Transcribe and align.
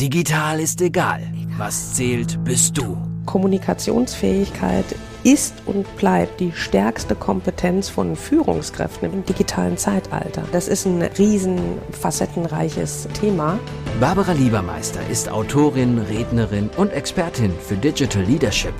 Digital 0.00 0.60
ist 0.60 0.80
egal. 0.80 1.20
Was 1.56 1.94
zählt, 1.94 2.44
bist 2.44 2.78
du. 2.78 2.96
Kommunikationsfähigkeit 3.26 4.84
ist 5.24 5.54
und 5.66 5.96
bleibt 5.96 6.38
die 6.38 6.52
stärkste 6.52 7.16
Kompetenz 7.16 7.88
von 7.88 8.14
Führungskräften 8.14 9.12
im 9.12 9.24
digitalen 9.24 9.76
Zeitalter. 9.76 10.44
Das 10.52 10.68
ist 10.68 10.86
ein 10.86 11.02
riesen 11.02 11.58
facettenreiches 11.90 13.08
Thema. 13.20 13.58
Barbara 13.98 14.30
Liebermeister 14.34 15.00
ist 15.10 15.28
Autorin, 15.32 15.98
Rednerin 15.98 16.70
und 16.76 16.92
Expertin 16.92 17.52
für 17.66 17.74
Digital 17.74 18.22
Leadership. 18.22 18.74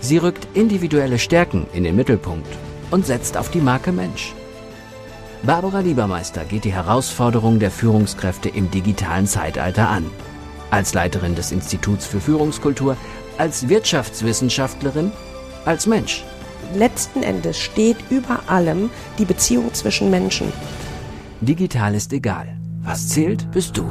Sie 0.00 0.16
rückt 0.16 0.48
individuelle 0.54 1.18
Stärken 1.18 1.66
in 1.74 1.84
den 1.84 1.96
Mittelpunkt 1.96 2.48
und 2.90 3.04
setzt 3.04 3.36
auf 3.36 3.50
die 3.50 3.60
Marke 3.60 3.92
Mensch. 3.92 4.32
Barbara 5.42 5.80
Liebermeister 5.80 6.46
geht 6.46 6.64
die 6.64 6.72
Herausforderung 6.72 7.58
der 7.58 7.70
Führungskräfte 7.70 8.48
im 8.48 8.70
digitalen 8.70 9.26
Zeitalter 9.26 9.90
an 9.90 10.06
als 10.70 10.94
Leiterin 10.94 11.34
des 11.34 11.52
Instituts 11.52 12.06
für 12.06 12.20
Führungskultur, 12.20 12.96
als 13.38 13.68
Wirtschaftswissenschaftlerin, 13.68 15.12
als 15.64 15.86
Mensch. 15.86 16.24
Letzten 16.74 17.22
Endes 17.22 17.58
steht 17.58 17.96
über 18.10 18.40
allem 18.46 18.90
die 19.18 19.24
Beziehung 19.24 19.72
zwischen 19.74 20.10
Menschen. 20.10 20.52
Digital 21.40 21.94
ist 21.94 22.12
egal. 22.12 22.56
Was 22.82 23.08
zählt, 23.08 23.50
bist 23.50 23.76
du. 23.76 23.84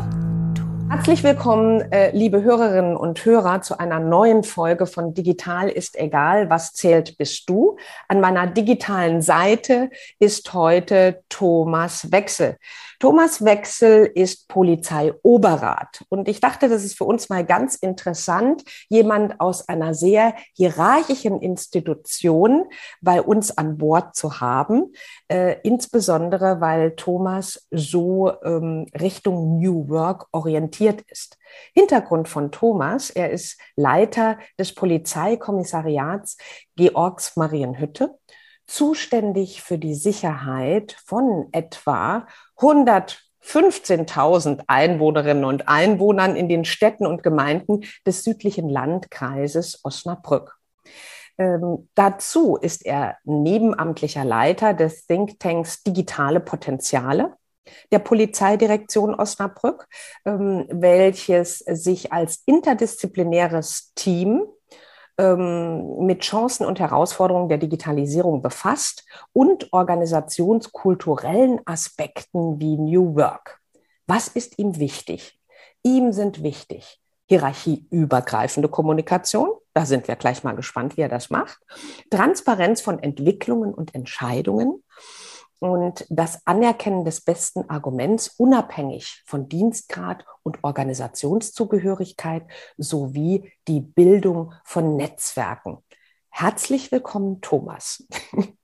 Herzlich 0.88 1.24
willkommen, 1.24 1.82
äh, 1.92 2.12
liebe 2.16 2.44
Hörerinnen 2.44 2.96
und 2.96 3.26
Hörer, 3.26 3.64
zu 3.64 3.80
einer 3.80 4.00
neuen 4.00 4.44
Folge 4.44 4.86
von 4.86 5.16
Digital 5.16 5.68
ist 5.68 5.98
egal, 5.98 6.52
was 6.52 6.74
zählt 6.74 7.18
bist 7.18 7.50
du. 7.50 7.78
An 8.08 8.22
meiner 8.22 8.46
digitalen 8.46 9.24
Seite 9.24 9.90
ist 10.20 10.54
heute 10.54 11.24
Thomas 11.28 12.12
Wechsel. 12.12 12.58
Thomas 13.00 13.44
Wechsel 13.44 14.06
ist 14.14 14.48
Polizeioberrat. 14.48 16.06
Und 16.10 16.30
ich 16.30 16.40
dachte, 16.40 16.70
das 16.70 16.86
ist 16.86 16.98
für 16.98 17.04
uns 17.04 17.30
mal 17.30 17.44
ganz 17.44 17.76
interessant, 17.76 18.64
jemand 18.88 19.42
aus 19.42 19.68
einer 19.68 19.94
sehr 19.94 20.36
hierarchischen 20.54 21.42
Institution 21.42 22.66
bei 23.02 23.22
uns 23.22 23.58
an 23.58 23.78
Bord 23.78 24.16
zu 24.16 24.40
haben. 24.40 24.94
Äh, 25.28 25.58
insbesondere, 25.64 26.62
weil 26.62 26.96
Thomas 26.96 27.68
so 27.70 28.32
ähm, 28.44 28.88
Richtung 28.98 29.60
New 29.60 29.90
Work 29.90 30.28
orientiert 30.32 30.75
ist. 31.10 31.38
Hintergrund 31.74 32.28
von 32.28 32.52
Thomas, 32.52 33.10
er 33.10 33.32
ist 33.32 33.60
Leiter 33.76 34.38
des 34.60 34.76
Polizeikommissariats 34.76 36.38
Georgs 36.76 37.36
Marienhütte 37.36 38.16
zuständig 38.68 39.62
für 39.62 39.78
die 39.78 39.96
Sicherheit 39.96 40.98
von 41.06 41.48
etwa 41.52 42.28
115.000 42.58 44.64
Einwohnerinnen 44.68 45.46
und 45.46 45.68
Einwohnern 45.68 46.36
in 46.36 46.50
den 46.50 46.66
Städten 46.66 47.06
und 47.06 47.24
Gemeinden 47.24 47.86
des 48.06 48.24
südlichen 48.24 48.70
Landkreises 48.70 49.82
Osnabrück. 49.84 50.58
Ähm, 51.38 51.90
dazu 51.96 52.56
ist 52.56 52.86
er 52.86 53.18
nebenamtlicher 53.24 54.24
Leiter 54.24 54.74
des 54.74 55.06
Thinktanks 55.06 55.84
Digitale 55.84 56.40
Potenziale 56.40 57.36
der 57.92 58.00
Polizeidirektion 58.00 59.16
Osnabrück, 59.16 59.88
ähm, 60.26 60.66
welches 60.70 61.60
sich 61.60 62.12
als 62.14 62.42
interdisziplinäres 62.46 63.94
Team 63.96 64.46
ähm, 65.18 66.06
mit 66.06 66.22
Chancen 66.22 66.66
und 66.66 66.80
Herausforderungen 66.80 67.50
der 67.50 67.58
Digitalisierung 67.58 68.42
befasst 68.42 69.06
und 69.34 69.72
organisationskulturellen 69.72 71.62
Aspekten 71.66 72.60
wie 72.60 72.78
New 72.78 73.16
Work. 73.16 73.60
Was 74.08 74.28
ist 74.28 74.60
ihm 74.60 74.78
wichtig? 74.80 75.40
Ihm 75.84 76.12
sind 76.12 76.44
wichtig 76.44 77.00
hierarchieübergreifende 77.28 78.70
Kommunikation, 78.70 79.50
da 79.74 79.86
sind 79.86 80.08
wir 80.08 80.16
gleich 80.16 80.44
mal 80.44 80.56
gespannt, 80.56 80.96
wie 80.96 81.02
er 81.02 81.10
das 81.10 81.30
macht, 81.30 81.58
Transparenz 82.10 82.82
von 82.82 83.00
Entwicklungen 83.00 83.74
und 83.74 83.96
Entscheidungen, 83.96 84.84
und 85.60 86.06
das 86.10 86.42
Anerkennen 86.46 87.06
des 87.06 87.22
besten 87.22 87.70
Arguments 87.70 88.36
unabhängig 88.38 89.24
von 89.26 89.48
Dienstgrad 89.50 90.26
und 90.44 90.64
Organisationszugehörigkeit 90.64 92.44
sowie 92.78 93.52
die 93.68 93.82
Bildung 93.82 94.54
von 94.64 94.96
Netzwerken. 94.96 95.78
Herzlich 96.30 96.92
willkommen, 96.92 97.42
Thomas. 97.42 98.06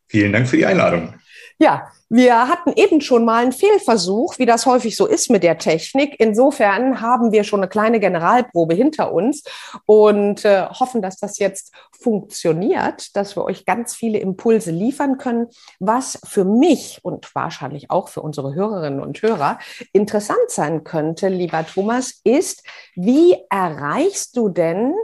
Vielen 0.08 0.34
Dank 0.34 0.48
für 0.48 0.58
die 0.58 0.66
Einladung. 0.66 1.16
Ja, 1.62 1.92
wir 2.10 2.48
hatten 2.48 2.74
eben 2.76 3.02
schon 3.02 3.24
mal 3.24 3.44
einen 3.44 3.52
Fehlversuch, 3.52 4.40
wie 4.40 4.48
das 4.48 4.66
häufig 4.66 4.98
so 4.98 5.06
ist 5.06 5.30
mit 5.30 5.44
der 5.44 5.60
Technik. 5.60 6.16
Insofern 6.20 7.02
haben 7.02 7.32
wir 7.32 7.44
schon 7.44 7.60
eine 7.60 7.70
kleine 7.70 8.00
Generalprobe 8.00 8.74
hinter 8.74 9.14
uns 9.14 9.44
und 9.86 10.44
äh, 10.44 10.66
hoffen, 10.66 11.04
dass 11.04 11.18
das 11.18 11.38
jetzt 11.38 11.72
funktioniert, 11.92 13.16
dass 13.16 13.36
wir 13.36 13.44
euch 13.44 13.64
ganz 13.66 13.94
viele 13.94 14.18
Impulse 14.18 14.72
liefern 14.72 15.20
können, 15.20 15.50
was 15.80 16.20
für 16.24 16.46
mich 16.46 17.00
und 17.04 17.30
wahrscheinlich 17.36 17.92
auch 17.92 18.08
für 18.08 18.22
unsere 18.22 18.56
Hörerinnen 18.56 19.00
und 19.00 19.22
Hörer 19.22 19.60
interessant 19.94 20.50
sein 20.50 20.84
könnte, 20.84 21.28
lieber 21.28 21.64
Thomas, 21.64 22.22
ist, 22.24 22.64
wie 22.96 23.38
erreichst 23.52 24.36
du 24.36 24.50
denn 24.50 24.96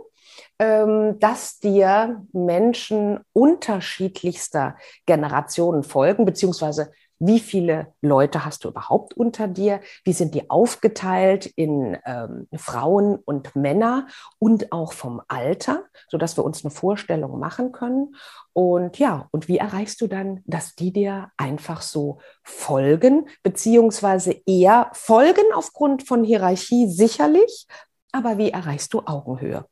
dass 0.60 1.60
dir 1.60 2.26
Menschen 2.34 3.20
unterschiedlichster 3.32 4.76
Generationen 5.06 5.84
folgen, 5.84 6.26
beziehungsweise 6.26 6.92
wie 7.20 7.40
viele 7.40 7.94
Leute 8.02 8.46
hast 8.46 8.64
du 8.64 8.70
überhaupt 8.70 9.16
unter 9.16 9.48
dir? 9.48 9.82
Wie 10.04 10.14
sind 10.14 10.36
die 10.36 10.50
aufgeteilt 10.50 11.48
in 11.48 11.98
ähm, 12.06 12.48
Frauen 12.56 13.16
und 13.16 13.56
Männer 13.56 14.08
und 14.38 14.72
auch 14.72 14.94
vom 14.94 15.22
Alter, 15.28 15.86
sodass 16.10 16.38
wir 16.38 16.44
uns 16.44 16.64
eine 16.64 16.72
Vorstellung 16.72 17.40
machen 17.40 17.72
können? 17.72 18.16
Und 18.54 19.00
ja, 19.00 19.28
und 19.32 19.48
wie 19.48 19.58
erreichst 19.58 20.00
du 20.02 20.08
dann, 20.08 20.42
dass 20.46 20.76
die 20.76 20.92
dir 20.92 21.32
einfach 21.38 21.82
so 21.82 22.20
folgen, 22.44 23.28
beziehungsweise 23.42 24.36
eher 24.46 24.90
folgen 24.94 25.46
aufgrund 25.56 26.08
von 26.08 26.24
Hierarchie 26.24 26.88
sicherlich, 26.88 27.68
aber 28.12 28.38
wie 28.38 28.52
erreichst 28.52 28.94
du 28.94 29.02
Augenhöhe? 29.06 29.66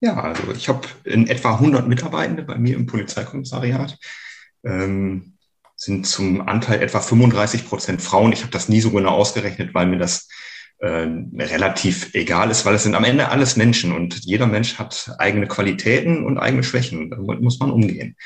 Ja, 0.00 0.14
also 0.14 0.52
ich 0.52 0.68
habe 0.68 0.86
in 1.04 1.26
etwa 1.26 1.54
100 1.54 1.88
Mitarbeitende 1.88 2.42
bei 2.44 2.56
mir 2.56 2.76
im 2.76 2.86
Polizeikommissariat. 2.86 3.98
Ähm, 4.64 5.38
sind 5.78 6.06
zum 6.06 6.46
Anteil 6.46 6.82
etwa 6.82 7.00
35 7.00 7.66
Prozent 7.66 8.02
Frauen. 8.02 8.32
Ich 8.32 8.40
habe 8.42 8.50
das 8.50 8.68
nie 8.68 8.80
so 8.80 8.90
genau 8.90 9.10
ausgerechnet, 9.10 9.74
weil 9.74 9.86
mir 9.86 9.98
das 9.98 10.28
äh, 10.78 11.06
relativ 11.36 12.14
egal 12.14 12.50
ist, 12.50 12.66
weil 12.66 12.74
es 12.74 12.82
sind 12.82 12.96
am 12.96 13.04
Ende 13.04 13.28
alles 13.28 13.56
Menschen 13.56 13.92
und 13.92 14.24
jeder 14.24 14.48
Mensch 14.48 14.78
hat 14.78 15.14
eigene 15.18 15.46
Qualitäten 15.46 16.24
und 16.24 16.38
eigene 16.38 16.64
Schwächen. 16.64 17.10
Damit 17.10 17.40
muss 17.40 17.60
man 17.60 17.70
umgehen. 17.70 18.16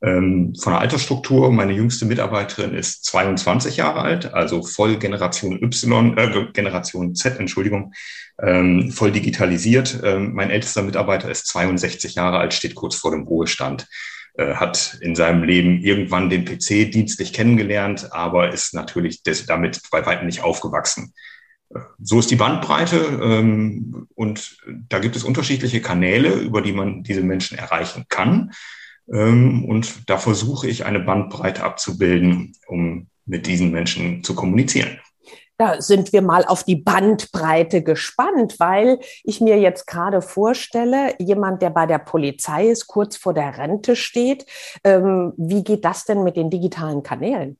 Ähm, 0.00 0.54
von 0.54 0.72
der 0.72 0.80
Altersstruktur, 0.80 1.50
meine 1.50 1.72
jüngste 1.72 2.06
Mitarbeiterin 2.06 2.72
ist 2.72 3.04
22 3.06 3.76
Jahre 3.76 4.02
alt, 4.02 4.32
also 4.32 4.62
voll 4.62 4.96
Generation 4.96 5.60
Y, 5.60 6.16
äh, 6.16 6.52
Generation 6.52 7.16
Z, 7.16 7.38
Entschuldigung, 7.40 7.92
ähm, 8.40 8.92
voll 8.92 9.10
digitalisiert. 9.10 10.00
Ähm, 10.04 10.34
mein 10.34 10.50
ältester 10.50 10.82
Mitarbeiter 10.82 11.28
ist 11.30 11.48
62 11.48 12.14
Jahre 12.14 12.38
alt, 12.38 12.54
steht 12.54 12.76
kurz 12.76 12.94
vor 12.94 13.10
dem 13.10 13.24
Ruhestand, 13.24 13.88
äh, 14.34 14.54
hat 14.54 14.98
in 15.00 15.16
seinem 15.16 15.42
Leben 15.42 15.82
irgendwann 15.82 16.30
den 16.30 16.44
PC 16.44 16.92
dienstlich 16.92 17.32
kennengelernt, 17.32 18.12
aber 18.12 18.52
ist 18.52 18.74
natürlich 18.74 19.22
damit 19.24 19.80
bei 19.90 20.06
weitem 20.06 20.26
nicht 20.26 20.42
aufgewachsen. 20.42 21.12
Äh, 21.74 21.80
so 22.00 22.20
ist 22.20 22.30
die 22.30 22.36
Bandbreite 22.36 22.98
ähm, 23.20 24.06
und 24.14 24.58
da 24.88 25.00
gibt 25.00 25.16
es 25.16 25.24
unterschiedliche 25.24 25.82
Kanäle, 25.82 26.34
über 26.34 26.62
die 26.62 26.72
man 26.72 27.02
diese 27.02 27.22
Menschen 27.22 27.58
erreichen 27.58 28.04
kann. 28.08 28.52
Ähm, 29.12 29.64
und 29.64 30.08
da 30.08 30.18
versuche 30.18 30.68
ich 30.68 30.84
eine 30.84 31.00
Bandbreite 31.00 31.62
abzubilden, 31.62 32.54
um 32.66 33.08
mit 33.24 33.46
diesen 33.46 33.70
Menschen 33.70 34.24
zu 34.24 34.34
kommunizieren. 34.34 34.98
Da 35.58 35.82
sind 35.82 36.12
wir 36.12 36.22
mal 36.22 36.44
auf 36.44 36.62
die 36.62 36.76
Bandbreite 36.76 37.82
gespannt, 37.82 38.60
weil 38.60 39.00
ich 39.24 39.40
mir 39.40 39.58
jetzt 39.58 39.88
gerade 39.88 40.22
vorstelle, 40.22 41.16
jemand, 41.18 41.62
der 41.62 41.70
bei 41.70 41.84
der 41.84 41.98
Polizei 41.98 42.68
ist, 42.68 42.86
kurz 42.86 43.16
vor 43.16 43.34
der 43.34 43.58
Rente 43.58 43.96
steht, 43.96 44.46
ähm, 44.84 45.32
wie 45.36 45.64
geht 45.64 45.84
das 45.84 46.04
denn 46.04 46.22
mit 46.22 46.36
den 46.36 46.48
digitalen 46.48 47.02
Kanälen? 47.02 47.58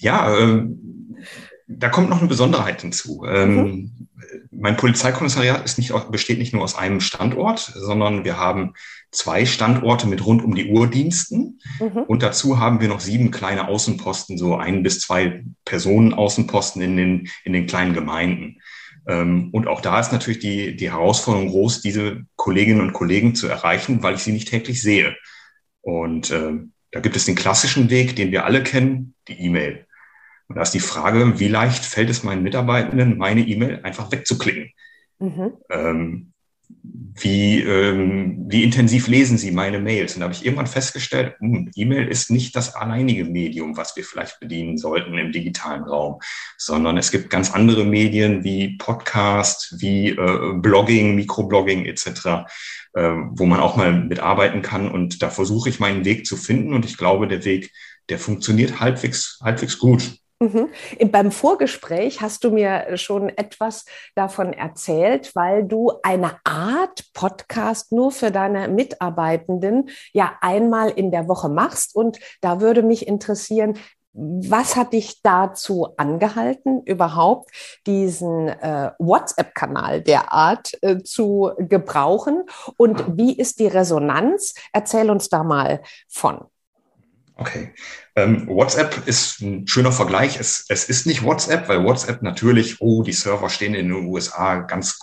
Ja, 0.00 0.36
ähm, 0.36 1.16
da 1.68 1.88
kommt 1.88 2.10
noch 2.10 2.18
eine 2.18 2.28
Besonderheit 2.28 2.80
hinzu. 2.80 3.24
Ähm, 3.24 3.54
mhm. 3.54 4.08
Mein 4.50 4.76
Polizeikommissariat 4.76 5.64
ist 5.64 5.78
nicht, 5.78 5.92
besteht 6.10 6.38
nicht 6.38 6.52
nur 6.52 6.62
aus 6.62 6.76
einem 6.76 7.00
Standort, 7.00 7.58
sondern 7.58 8.24
wir 8.24 8.36
haben 8.36 8.74
zwei 9.10 9.44
Standorte 9.44 10.06
mit 10.06 10.24
rund 10.24 10.44
um 10.44 10.54
die 10.54 10.70
Uhr 10.70 10.86
Diensten. 10.86 11.60
Mhm. 11.80 12.04
Und 12.06 12.22
dazu 12.22 12.58
haben 12.58 12.80
wir 12.80 12.88
noch 12.88 13.00
sieben 13.00 13.30
kleine 13.30 13.68
Außenposten, 13.68 14.38
so 14.38 14.56
ein 14.56 14.82
bis 14.82 15.00
zwei 15.00 15.44
Personen 15.64 16.14
Außenposten 16.14 16.82
in 16.82 16.96
den, 16.96 17.28
in 17.44 17.52
den 17.52 17.66
kleinen 17.66 17.94
Gemeinden. 17.94 18.60
Ähm, 19.06 19.50
und 19.52 19.66
auch 19.66 19.80
da 19.80 19.98
ist 20.00 20.12
natürlich 20.12 20.40
die, 20.40 20.76
die 20.76 20.90
Herausforderung 20.90 21.48
groß, 21.48 21.80
diese 21.82 22.22
Kolleginnen 22.36 22.80
und 22.80 22.92
Kollegen 22.92 23.34
zu 23.34 23.48
erreichen, 23.48 24.02
weil 24.02 24.14
ich 24.14 24.22
sie 24.22 24.32
nicht 24.32 24.48
täglich 24.48 24.82
sehe. 24.82 25.16
Und 25.80 26.30
äh, 26.30 26.52
da 26.92 27.00
gibt 27.00 27.16
es 27.16 27.24
den 27.24 27.36
klassischen 27.36 27.90
Weg, 27.90 28.16
den 28.16 28.32
wir 28.32 28.44
alle 28.44 28.62
kennen, 28.62 29.14
die 29.28 29.40
E-Mail. 29.40 29.86
Und 30.50 30.56
da 30.56 30.62
ist 30.62 30.74
die 30.74 30.80
Frage, 30.80 31.38
wie 31.38 31.46
leicht 31.46 31.84
fällt 31.84 32.10
es 32.10 32.24
meinen 32.24 32.42
Mitarbeitenden, 32.42 33.16
meine 33.16 33.40
E-Mail 33.40 33.82
einfach 33.84 34.10
wegzuklicken? 34.10 34.72
Mhm. 35.20 35.52
Ähm, 35.70 36.32
wie, 37.22 37.60
ähm, 37.60 38.46
wie 38.48 38.64
intensiv 38.64 39.06
lesen 39.06 39.38
Sie 39.38 39.52
meine 39.52 39.78
Mails? 39.78 40.14
Und 40.14 40.20
da 40.20 40.24
habe 40.24 40.34
ich 40.34 40.44
irgendwann 40.44 40.66
festgestellt, 40.66 41.36
hm, 41.38 41.70
E-Mail 41.76 42.08
ist 42.08 42.32
nicht 42.32 42.56
das 42.56 42.74
alleinige 42.74 43.26
Medium, 43.26 43.76
was 43.76 43.94
wir 43.94 44.02
vielleicht 44.02 44.40
bedienen 44.40 44.76
sollten 44.76 45.16
im 45.18 45.30
digitalen 45.30 45.84
Raum, 45.84 46.18
sondern 46.58 46.96
es 46.96 47.12
gibt 47.12 47.30
ganz 47.30 47.52
andere 47.52 47.84
Medien 47.84 48.42
wie 48.42 48.76
Podcast, 48.76 49.76
wie 49.78 50.08
äh, 50.08 50.54
Blogging, 50.54 51.14
Mikroblogging 51.14 51.84
etc., 51.84 52.08
äh, 52.94 53.12
wo 53.30 53.46
man 53.46 53.60
auch 53.60 53.76
mal 53.76 53.92
mitarbeiten 53.92 54.62
kann. 54.62 54.90
Und 54.90 55.22
da 55.22 55.30
versuche 55.30 55.68
ich 55.68 55.78
meinen 55.78 56.04
Weg 56.04 56.26
zu 56.26 56.36
finden. 56.36 56.74
Und 56.74 56.84
ich 56.84 56.96
glaube, 56.96 57.28
der 57.28 57.44
Weg, 57.44 57.70
der 58.08 58.18
funktioniert 58.18 58.80
halbwegs, 58.80 59.38
halbwegs 59.40 59.78
gut. 59.78 60.20
Mhm. 60.42 60.70
Beim 61.10 61.32
Vorgespräch 61.32 62.22
hast 62.22 62.44
du 62.44 62.50
mir 62.50 62.96
schon 62.96 63.28
etwas 63.28 63.84
davon 64.14 64.54
erzählt, 64.54 65.36
weil 65.36 65.64
du 65.64 65.92
eine 66.02 66.38
Art 66.44 67.04
Podcast 67.12 67.92
nur 67.92 68.10
für 68.10 68.30
deine 68.30 68.68
Mitarbeitenden 68.68 69.90
ja 70.14 70.32
einmal 70.40 70.88
in 70.88 71.10
der 71.10 71.28
Woche 71.28 71.50
machst. 71.50 71.94
Und 71.94 72.18
da 72.40 72.62
würde 72.62 72.82
mich 72.82 73.06
interessieren, 73.06 73.76
was 74.12 74.76
hat 74.76 74.94
dich 74.94 75.20
dazu 75.22 75.88
angehalten, 75.98 76.82
überhaupt 76.84 77.50
diesen 77.86 78.48
äh, 78.48 78.92
WhatsApp-Kanal 78.98 80.00
derart 80.00 80.72
äh, 80.82 81.02
zu 81.02 81.52
gebrauchen? 81.58 82.44
Und 82.78 83.18
wie 83.18 83.36
ist 83.36 83.60
die 83.60 83.68
Resonanz? 83.68 84.54
Erzähl 84.72 85.10
uns 85.10 85.28
da 85.28 85.44
mal 85.44 85.82
von. 86.08 86.46
Okay. 87.40 87.72
Ähm, 88.16 88.46
WhatsApp 88.48 89.06
ist 89.06 89.40
ein 89.40 89.66
schöner 89.66 89.92
Vergleich. 89.92 90.38
Es, 90.38 90.66
es 90.68 90.84
ist 90.84 91.06
nicht 91.06 91.22
WhatsApp, 91.22 91.68
weil 91.68 91.82
WhatsApp 91.82 92.20
natürlich, 92.20 92.80
oh, 92.80 93.02
die 93.02 93.14
Server 93.14 93.48
stehen 93.48 93.74
in 93.74 93.88
den 93.88 94.04
USA 94.04 94.56
ganz 94.56 94.98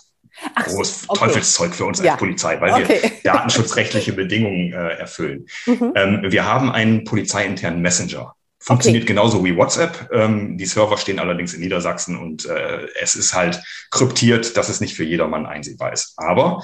Ach, 0.53 0.65
groß 0.65 1.05
okay. 1.07 1.19
Teufelszeug 1.19 1.73
für 1.73 1.85
uns 1.85 1.99
ja. 1.99 2.11
als 2.11 2.19
Polizei, 2.19 2.61
weil 2.61 2.83
okay. 2.83 3.01
wir 3.01 3.11
datenschutzrechtliche 3.23 4.13
Bedingungen 4.13 4.71
äh, 4.71 4.99
erfüllen. 4.99 5.47
Mhm. 5.65 5.93
Ähm, 5.95 6.21
wir 6.29 6.45
haben 6.45 6.71
einen 6.71 7.05
polizeiinternen 7.05 7.81
Messenger. 7.81 8.35
Funktioniert 8.59 9.05
okay. 9.05 9.13
genauso 9.13 9.43
wie 9.43 9.57
WhatsApp. 9.57 10.07
Ähm, 10.13 10.59
die 10.59 10.65
Server 10.67 10.97
stehen 10.97 11.17
allerdings 11.17 11.55
in 11.55 11.61
Niedersachsen 11.61 12.17
und 12.17 12.45
äh, 12.45 12.87
es 13.01 13.15
ist 13.15 13.33
halt 13.33 13.59
kryptiert, 13.89 14.57
dass 14.57 14.69
es 14.69 14.79
nicht 14.79 14.95
für 14.95 15.03
jedermann 15.03 15.47
einsehbar 15.47 15.91
ist. 15.91 16.13
Aber 16.17 16.61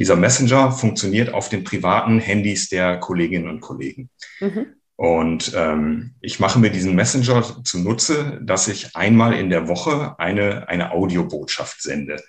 dieser 0.00 0.16
Messenger 0.16 0.72
funktioniert 0.72 1.32
auf 1.32 1.48
den 1.48 1.62
privaten 1.62 2.18
Handys 2.18 2.68
der 2.68 2.98
Kolleginnen 2.98 3.48
und 3.48 3.60
Kollegen. 3.60 4.10
Mhm. 4.40 4.81
Und 5.02 5.52
ähm, 5.56 6.14
ich 6.20 6.38
mache 6.38 6.60
mir 6.60 6.70
diesen 6.70 6.94
Messenger 6.94 7.64
zunutze, 7.64 8.38
dass 8.40 8.68
ich 8.68 8.94
einmal 8.94 9.34
in 9.34 9.50
der 9.50 9.66
Woche 9.66 10.14
eine, 10.20 10.68
eine 10.68 10.92
Audiobotschaft 10.92 11.82
sende. 11.82 12.22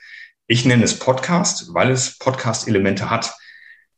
Ich 0.47 0.65
nenne 0.65 0.83
es 0.83 0.97
Podcast, 0.97 1.75
weil 1.75 1.91
es 1.91 2.17
Podcast-Elemente 2.17 3.11
hat. 3.11 3.31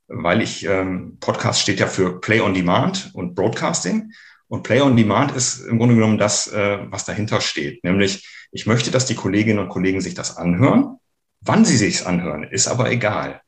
Weil 0.09 0.41
ich, 0.41 0.65
ähm, 0.65 1.15
Podcast 1.21 1.61
steht 1.61 1.79
ja 1.79 1.87
für 1.87 2.19
Play 2.19 2.41
on 2.41 2.53
Demand 2.53 3.11
und 3.13 3.33
Broadcasting. 3.33 4.11
Und 4.49 4.63
Play 4.63 4.81
on 4.81 4.97
Demand 4.97 5.33
ist 5.33 5.61
im 5.61 5.79
Grunde 5.79 5.95
genommen 5.95 6.17
das, 6.17 6.51
äh, 6.51 6.79
was 6.91 7.05
dahinter 7.05 7.39
steht. 7.39 7.81
Nämlich, 7.85 8.27
ich 8.51 8.65
möchte, 8.65 8.91
dass 8.91 9.05
die 9.05 9.15
Kolleginnen 9.15 9.59
und 9.59 9.69
Kollegen 9.69 10.01
sich 10.01 10.15
das 10.15 10.35
anhören. 10.35 10.97
Wann 11.39 11.63
sie 11.63 11.77
sich's 11.77 12.05
anhören, 12.05 12.43
ist 12.43 12.67
aber 12.67 12.91
egal. 12.91 13.39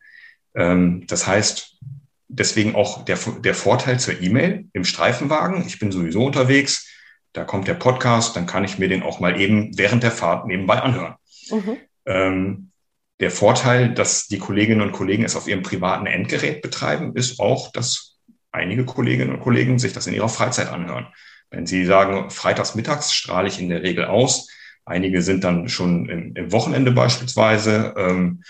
Ähm, 0.55 1.03
das 1.05 1.27
heißt, 1.27 1.81
deswegen 2.27 2.75
auch 2.75 3.05
der, 3.05 3.17
der 3.39 3.53
Vorteil 3.53 3.99
zur 3.99 4.21
E-Mail 4.21 4.65
im 4.73 4.83
Streifenwagen. 4.83 5.65
Ich 5.65 5.79
bin 5.79 5.91
sowieso 5.91 6.25
unterwegs, 6.25 6.91
da 7.33 7.43
kommt 7.43 7.67
der 7.67 7.75
Podcast, 7.75 8.35
dann 8.35 8.45
kann 8.45 8.63
ich 8.63 8.79
mir 8.79 8.89
den 8.89 9.03
auch 9.03 9.19
mal 9.19 9.39
eben 9.39 9.77
während 9.77 10.03
der 10.03 10.11
Fahrt 10.11 10.47
nebenbei 10.47 10.81
anhören. 10.81 11.15
Mhm. 11.51 11.77
Ähm, 12.05 12.71
der 13.19 13.31
Vorteil, 13.31 13.93
dass 13.93 14.27
die 14.27 14.37
Kolleginnen 14.37 14.81
und 14.81 14.91
Kollegen 14.91 15.23
es 15.23 15.35
auf 15.35 15.47
ihrem 15.47 15.63
privaten 15.63 16.05
Endgerät 16.05 16.61
betreiben, 16.61 17.15
ist 17.15 17.39
auch, 17.39 17.71
dass 17.71 18.17
einige 18.51 18.85
Kolleginnen 18.85 19.33
und 19.33 19.41
Kollegen 19.41 19.79
sich 19.79 19.93
das 19.93 20.07
in 20.07 20.13
ihrer 20.13 20.29
Freizeit 20.29 20.69
anhören. 20.69 21.07
Wenn 21.49 21.65
sie 21.65 21.85
sagen, 21.85 22.29
freitags 22.29 22.75
mittags 22.75 23.13
strahle 23.13 23.47
ich 23.47 23.59
in 23.59 23.69
der 23.69 23.83
Regel 23.83 24.05
aus, 24.05 24.49
einige 24.85 25.21
sind 25.21 25.43
dann 25.43 25.69
schon 25.69 26.09
im, 26.09 26.35
im 26.35 26.51
Wochenende 26.51 26.91
beispielsweise, 26.91 27.93
ähm, 27.97 28.43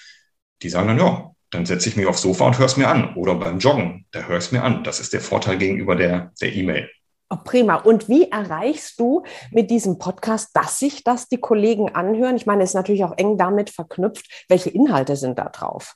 die 0.62 0.70
sagen 0.70 0.88
dann, 0.88 1.00
ja, 1.00 1.32
dann 1.58 1.66
setze 1.66 1.90
ich 1.90 1.96
mich 1.96 2.06
aufs 2.06 2.22
Sofa 2.22 2.46
und 2.46 2.60
höre 2.60 2.68
es 2.68 2.78
mir 2.78 2.88
an. 2.88 3.16
Oder 3.16 3.34
beim 3.34 3.58
Joggen, 3.58 4.06
da 4.12 4.28
höre 4.28 4.38
ich 4.38 4.46
es 4.46 4.52
mir 4.52 4.62
an. 4.62 4.84
Das 4.84 5.00
ist 5.00 5.12
der 5.12 5.22
Vorteil 5.22 5.58
gegenüber 5.58 5.96
der 5.96 6.32
der 6.40 6.54
E-Mail. 6.54 6.88
Oh, 7.32 7.38
prima. 7.44 7.76
Und 7.78 8.08
wie 8.08 8.30
erreichst 8.30 9.00
du 9.00 9.24
mit 9.52 9.72
diesem 9.72 9.98
Podcast, 9.98 10.52
dass 10.54 10.78
sich 10.78 11.04
das 11.04 11.28
die 11.30 11.40
Kollegen 11.40 11.96
anhören? 11.96 12.36
Ich 12.36 12.46
meine, 12.46 12.62
es 12.62 12.70
ist 12.70 12.76
natürlich 12.76 13.04
auch 13.04 13.18
eng 13.18 13.40
damit 13.40 13.72
verknüpft. 13.72 14.46
Welche 14.48 14.70
Inhalte 14.70 15.16
sind 15.16 15.40
da 15.40 15.50
drauf? 15.50 15.96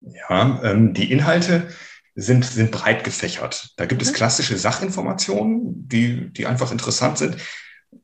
Ja, 0.00 0.60
ähm, 0.62 0.92
die 0.92 1.10
Inhalte 1.10 1.68
sind, 2.14 2.44
sind 2.44 2.70
breit 2.70 3.04
gefächert. 3.04 3.70
Da 3.78 3.86
gibt 3.86 4.02
mhm. 4.02 4.08
es 4.08 4.12
klassische 4.12 4.58
Sachinformationen, 4.58 5.88
die, 5.88 6.30
die 6.30 6.44
einfach 6.46 6.70
interessant 6.72 7.16
sind 7.16 7.38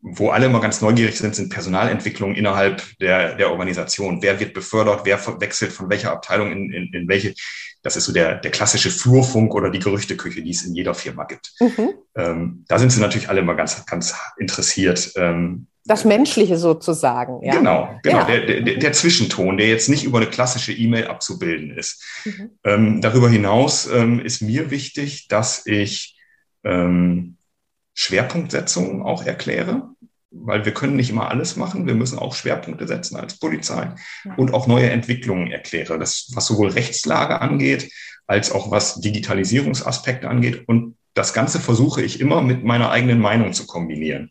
wo 0.02 0.31
alle 0.31 0.46
immer 0.46 0.60
ganz 0.60 0.81
neugierig 0.81 1.19
sind, 1.19 1.34
sind 1.34 1.50
Personalentwicklungen 1.50 2.37
innerhalb 2.37 2.82
der, 2.98 3.37
der 3.37 3.50
Organisation. 3.50 4.22
Wer 4.22 4.40
wird 4.40 4.54
befördert, 4.54 5.02
wer 5.04 5.19
wechselt 5.40 5.72
von 5.72 5.90
welcher 5.90 6.12
Abteilung 6.12 6.52
in, 6.52 6.72
in, 6.72 6.92
in 6.92 7.08
welche. 7.08 7.34
Das 7.82 7.96
ist 7.96 8.04
so 8.04 8.12
der, 8.12 8.37
der 8.37 8.50
klassische 8.50 8.90
Flurfunk 8.90 9.54
oder 9.54 9.70
die 9.70 9.78
Gerüchteküche, 9.78 10.42
die 10.42 10.50
es 10.50 10.62
in 10.64 10.75
jeder 10.75 10.94
Firma 10.94 11.25
gibt. 11.25 11.52
Mhm. 11.60 11.90
Ähm, 12.14 12.64
da 12.69 12.78
sind 12.78 12.90
sie 12.90 13.00
natürlich 13.00 13.28
alle 13.28 13.40
immer 13.40 13.54
ganz, 13.54 13.84
ganz 13.87 14.14
interessiert. 14.38 15.12
Ähm, 15.16 15.66
das 15.87 16.04
Menschliche 16.04 16.58
sozusagen. 16.58 17.42
Ja? 17.42 17.56
Genau, 17.56 17.98
genau. 18.02 18.19
Ja. 18.19 18.25
Der, 18.25 18.60
der, 18.60 18.76
der 18.76 18.92
Zwischenton, 18.92 19.56
der 19.56 19.69
jetzt 19.69 19.88
nicht 19.88 20.04
über 20.04 20.19
eine 20.19 20.28
klassische 20.28 20.72
E-Mail 20.72 21.06
abzubilden 21.06 21.76
ist. 21.76 22.04
Mhm. 22.25 22.50
Ähm, 22.64 23.00
darüber 23.00 23.28
hinaus 23.28 23.88
ähm, 23.90 24.20
ist 24.20 24.42
mir 24.42 24.70
wichtig, 24.70 25.28
dass 25.28 25.66
ich 25.66 26.16
ähm, 26.64 27.38
Schwerpunktsetzung 28.00 29.02
auch 29.02 29.25
erkläre, 29.25 29.91
weil 30.31 30.64
wir 30.64 30.73
können 30.73 30.97
nicht 30.97 31.11
immer 31.11 31.29
alles 31.29 31.56
machen. 31.56 31.87
Wir 31.87 31.94
müssen 31.94 32.19
auch 32.19 32.35
Schwerpunkte 32.35 32.87
setzen 32.87 33.17
als 33.17 33.38
Polizei 33.38 33.94
und 34.37 34.55
auch 34.55 34.67
neue 34.67 34.91
Entwicklungen 34.91 35.50
erkläre. 35.50 35.99
Das, 35.99 36.31
was 36.35 36.47
sowohl 36.47 36.70
Rechtslage 36.70 37.41
angeht, 37.41 37.93
als 38.26 38.52
auch 38.52 38.70
was 38.70 39.00
Digitalisierungsaspekte 39.00 40.29
angeht. 40.29 40.67
Und 40.67 40.97
das 41.14 41.35
Ganze 41.35 41.61
versuche 41.61 42.02
ich 42.02 42.20
immer 42.20 42.41
mit 42.41 42.64
meiner 42.64 42.91
eigenen 42.91 43.20
Meinung 43.20 43.52
zu 43.52 43.67
kombinieren 43.67 44.31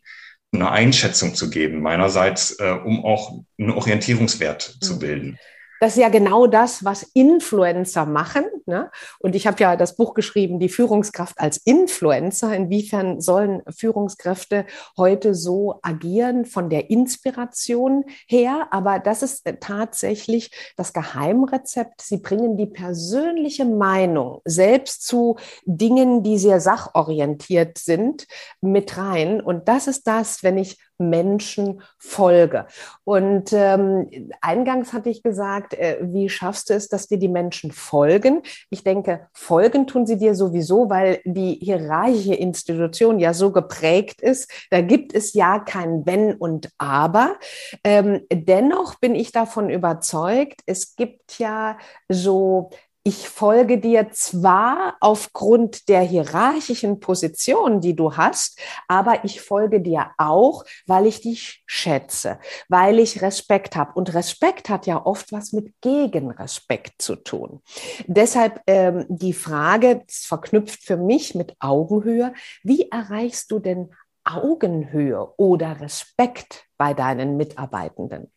eine 0.52 0.72
Einschätzung 0.72 1.36
zu 1.36 1.50
geben, 1.50 1.82
meinerseits, 1.82 2.60
äh, 2.60 2.72
um 2.72 3.06
auch 3.06 3.40
einen 3.60 3.72
Orientierungswert 3.72 4.76
mhm. 4.76 4.86
zu 4.86 5.00
bilden. 5.00 5.40
Das 5.80 5.96
ist 5.96 6.02
ja 6.02 6.10
genau 6.10 6.48
das, 6.48 6.84
was 6.84 7.04
Influencer 7.14 8.06
machen. 8.06 8.46
Ne? 8.66 8.92
Und 9.20 9.36
ich 9.36 9.48
habe 9.48 9.60
ja 9.62 9.76
das 9.76 9.96
Buch 9.96 10.14
geschrieben, 10.14 10.60
die 10.60 10.70
Führungskraft 10.70 11.40
als 11.40 11.58
Influencer. 11.58 12.54
Inwiefern 12.54 13.22
sollen 13.22 13.62
Führungskräfte 13.70 14.66
heute 14.98 15.34
so 15.34 15.80
agieren 15.82 16.46
von 16.46 16.70
der 16.70 16.90
Inspiration 16.90 18.04
her? 18.28 18.68
Aber 18.72 19.00
das 19.00 19.24
ist 19.24 19.50
tatsächlich 19.62 20.52
das 20.76 20.94
Geheimrezept. 20.94 22.02
Sie 22.02 22.18
bringen 22.18 22.58
die 22.58 22.68
persönliche 22.68 23.66
Meinung 23.66 24.42
selbst 24.46 25.06
zu 25.06 25.38
Dingen, 25.66 26.24
die 26.24 26.38
sehr 26.38 26.60
sachorientiert 26.60 27.78
sind, 27.78 28.28
mit 28.62 28.98
rein. 28.98 29.40
Und 29.40 29.68
das 29.68 29.88
ist 29.88 30.08
das, 30.08 30.44
wenn 30.44 30.58
ich 30.58 30.78
Menschen 31.00 31.82
folge. 31.98 32.68
Und 33.04 33.52
ähm, 33.54 34.10
eingangs 34.42 34.94
hatte 34.94 35.10
ich 35.10 35.24
gesagt, 35.24 35.74
äh, 35.74 35.98
wie 36.02 36.30
schaffst 36.30 36.70
du 36.70 36.74
es, 36.74 36.90
dass 36.90 37.08
dir 37.08 37.18
die 37.18 37.30
Menschen 37.30 37.72
folgen? 37.72 38.44
Ich 38.70 38.84
denke, 38.84 39.28
folgen 39.34 39.88
tun 39.88 40.06
sie 40.06 40.18
dir 40.18 40.36
sowieso, 40.36 40.90
weil 40.90 41.22
die 41.26 41.54
hierarchische 41.62 42.36
Institution 42.36 43.20
ja 43.20 43.34
so 43.34 43.52
geprägt 43.52 44.22
ist. 44.22 44.52
Da 44.70 44.82
gibt 44.82 45.14
es 45.14 45.34
ja 45.34 45.60
kein 45.60 46.06
Wenn 46.06 46.36
und 46.36 46.70
Aber. 46.78 47.38
Ähm, 47.84 48.22
dennoch 48.32 48.96
bin 48.96 49.16
ich 49.16 49.32
davon 49.32 49.70
überzeugt, 49.70 50.62
es 50.66 50.96
gibt 50.96 51.40
ja 51.40 51.78
so 52.10 52.70
ich 53.10 53.28
folge 53.28 53.80
dir 53.80 54.12
zwar 54.12 54.96
aufgrund 55.00 55.90
der 55.90 56.02
hierarchischen 56.02 57.00
Position, 57.00 57.82
die 57.82 57.96
du 57.96 58.18
hast, 58.18 58.60
aber 58.88 59.26
ich 59.26 59.42
folge 59.42 59.82
dir 59.82 60.12
auch, 60.20 60.64
weil 60.86 61.08
ich 61.08 61.20
dich 61.22 61.64
schätze, 61.66 62.38
weil 62.68 63.00
ich 63.00 63.24
Respekt 63.24 63.76
habe. 63.76 63.94
Und 63.96 64.14
Respekt 64.14 64.70
hat 64.70 64.86
ja 64.86 65.04
oft 65.04 65.32
was 65.32 65.54
mit 65.54 65.74
Gegenrespekt 65.82 67.02
zu 67.02 67.16
tun. 67.16 67.64
Deshalb 68.06 68.62
ähm, 68.68 69.08
die 69.10 69.34
Frage, 69.34 70.04
verknüpft 70.08 70.84
für 70.84 70.98
mich 70.98 71.34
mit 71.34 71.56
Augenhöhe, 71.60 72.34
wie 72.62 72.92
erreichst 72.92 73.50
du 73.50 73.58
denn 73.58 73.90
Augenhöhe 74.24 75.34
oder 75.38 75.82
Respekt 75.82 76.66
bei 76.78 76.94
deinen 76.94 77.38
Mitarbeitenden? 77.38 78.32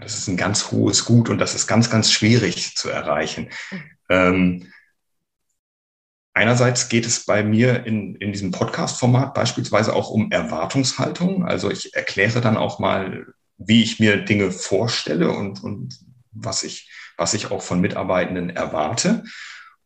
Das 0.00 0.14
ist 0.14 0.28
ein 0.28 0.36
ganz 0.36 0.70
hohes 0.70 1.04
Gut 1.04 1.28
und 1.28 1.38
das 1.38 1.54
ist 1.54 1.66
ganz, 1.66 1.90
ganz 1.90 2.10
schwierig 2.10 2.76
zu 2.76 2.90
erreichen. 2.90 3.48
Ähm, 4.08 4.70
einerseits 6.34 6.88
geht 6.88 7.06
es 7.06 7.24
bei 7.24 7.42
mir 7.42 7.86
in, 7.86 8.14
in 8.16 8.32
diesem 8.32 8.50
Podcast-Format 8.50 9.32
beispielsweise 9.32 9.94
auch 9.94 10.10
um 10.10 10.30
Erwartungshaltung. 10.30 11.46
Also 11.46 11.70
ich 11.70 11.94
erkläre 11.94 12.40
dann 12.40 12.56
auch 12.56 12.78
mal, 12.78 13.26
wie 13.56 13.82
ich 13.82 13.98
mir 13.98 14.24
Dinge 14.24 14.50
vorstelle 14.50 15.30
und, 15.30 15.64
und 15.64 15.98
was, 16.30 16.62
ich, 16.62 16.90
was 17.16 17.32
ich 17.32 17.50
auch 17.50 17.62
von 17.62 17.80
Mitarbeitenden 17.80 18.50
erwarte. 18.50 19.24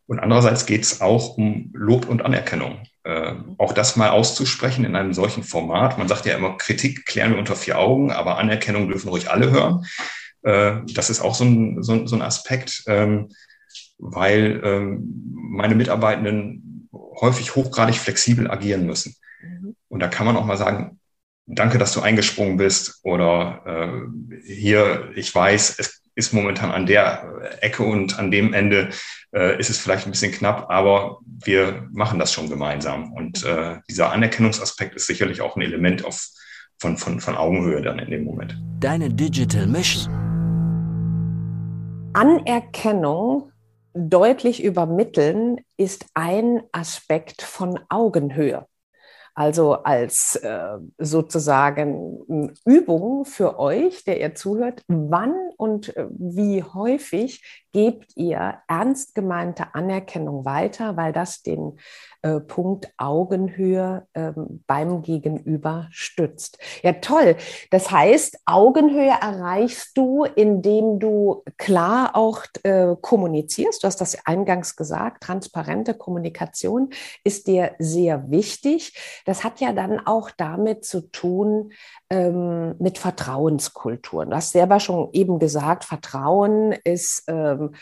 Und 0.06 0.18
andererseits 0.18 0.66
geht 0.66 0.82
es 0.82 1.00
auch 1.00 1.36
um 1.36 1.70
Lob 1.72 2.08
und 2.08 2.24
Anerkennung. 2.24 2.82
Äh, 3.04 3.34
auch 3.58 3.72
das 3.72 3.96
mal 3.96 4.10
auszusprechen 4.10 4.84
in 4.84 4.96
einem 4.96 5.14
solchen 5.14 5.42
Format. 5.42 5.98
Man 5.98 6.08
sagt 6.08 6.26
ja 6.26 6.36
immer, 6.36 6.56
Kritik 6.56 7.06
klären 7.06 7.32
wir 7.32 7.38
unter 7.38 7.56
vier 7.56 7.78
Augen, 7.78 8.12
aber 8.12 8.38
Anerkennung 8.38 8.88
dürfen 8.88 9.08
ruhig 9.08 9.30
alle 9.30 9.50
hören. 9.50 9.86
Äh, 10.42 10.82
das 10.94 11.10
ist 11.10 11.20
auch 11.20 11.34
so 11.34 11.44
ein, 11.44 11.82
so, 11.82 12.06
so 12.06 12.16
ein 12.16 12.22
Aspekt. 12.22 12.84
Ähm, 12.86 13.28
weil 14.00 14.60
ähm, 14.64 15.32
meine 15.34 15.74
Mitarbeitenden 15.74 16.88
häufig 17.20 17.54
hochgradig 17.54 17.96
flexibel 17.96 18.50
agieren 18.50 18.86
müssen. 18.86 19.14
Mhm. 19.42 19.76
Und 19.88 20.00
da 20.00 20.08
kann 20.08 20.26
man 20.26 20.36
auch 20.36 20.44
mal 20.44 20.56
sagen, 20.56 20.98
danke, 21.46 21.78
dass 21.78 21.92
du 21.92 22.00
eingesprungen 22.00 22.56
bist 22.56 23.00
oder 23.02 23.62
äh, 23.66 24.42
hier, 24.44 25.10
ich 25.14 25.34
weiß, 25.34 25.78
es 25.78 25.99
ist 26.14 26.32
momentan 26.32 26.70
an 26.70 26.86
der 26.86 27.58
Ecke 27.60 27.82
und 27.82 28.18
an 28.18 28.30
dem 28.30 28.52
Ende 28.52 28.90
äh, 29.34 29.58
ist 29.58 29.70
es 29.70 29.78
vielleicht 29.78 30.06
ein 30.06 30.10
bisschen 30.10 30.32
knapp, 30.32 30.70
aber 30.70 31.20
wir 31.24 31.88
machen 31.92 32.18
das 32.18 32.32
schon 32.32 32.48
gemeinsam. 32.48 33.12
Und 33.12 33.44
äh, 33.44 33.78
dieser 33.88 34.12
Anerkennungsaspekt 34.12 34.94
ist 34.96 35.06
sicherlich 35.06 35.40
auch 35.40 35.56
ein 35.56 35.62
Element 35.62 36.04
auf, 36.04 36.26
von, 36.78 36.96
von, 36.96 37.20
von 37.20 37.36
Augenhöhe 37.36 37.82
dann 37.82 37.98
in 37.98 38.10
dem 38.10 38.24
Moment. 38.24 38.56
Deine 38.80 39.08
Digital 39.08 39.66
Mission. 39.66 40.12
Anerkennung 42.12 43.50
deutlich 43.94 44.62
übermitteln, 44.62 45.60
ist 45.76 46.06
ein 46.14 46.62
Aspekt 46.72 47.42
von 47.42 47.78
Augenhöhe. 47.88 48.66
Also 49.40 49.72
als 49.72 50.36
äh, 50.36 50.76
sozusagen 50.98 52.52
Übung 52.66 53.24
für 53.24 53.58
euch, 53.58 54.04
der 54.04 54.20
ihr 54.20 54.34
zuhört, 54.34 54.82
wann 54.86 55.32
und 55.56 55.96
äh, 55.96 56.08
wie 56.10 56.62
häufig 56.62 57.42
gebt 57.72 58.16
ihr 58.16 58.58
ernst 58.68 59.14
gemeinte 59.14 59.74
Anerkennung 59.74 60.44
weiter, 60.44 60.96
weil 60.96 61.12
das 61.12 61.42
den 61.42 61.78
äh, 62.22 62.40
Punkt 62.40 62.92
Augenhöhe 62.96 64.06
ähm, 64.14 64.62
beim 64.66 65.02
Gegenüber 65.02 65.88
stützt. 65.90 66.58
Ja, 66.82 66.92
toll. 66.94 67.36
Das 67.70 67.90
heißt, 67.90 68.40
Augenhöhe 68.44 69.12
erreichst 69.20 69.96
du, 69.96 70.24
indem 70.24 70.98
du 70.98 71.42
klar 71.56 72.16
auch 72.16 72.44
äh, 72.62 72.94
kommunizierst. 73.00 73.82
Du 73.82 73.86
hast 73.86 74.00
das 74.00 74.18
eingangs 74.26 74.76
gesagt, 74.76 75.22
transparente 75.22 75.94
Kommunikation 75.94 76.90
ist 77.24 77.46
dir 77.46 77.72
sehr 77.78 78.30
wichtig. 78.30 79.22
Das 79.24 79.44
hat 79.44 79.60
ja 79.60 79.72
dann 79.72 80.04
auch 80.06 80.30
damit 80.30 80.84
zu 80.84 81.10
tun, 81.10 81.72
ähm, 82.10 82.74
mit 82.78 82.98
Vertrauenskulturen. 82.98 84.30
Du 84.30 84.36
hast 84.36 84.50
selber 84.50 84.80
schon 84.80 85.08
eben 85.12 85.38
gesagt, 85.38 85.84
Vertrauen 85.84 86.72
ist 86.72 87.28
ähm, 87.60 87.74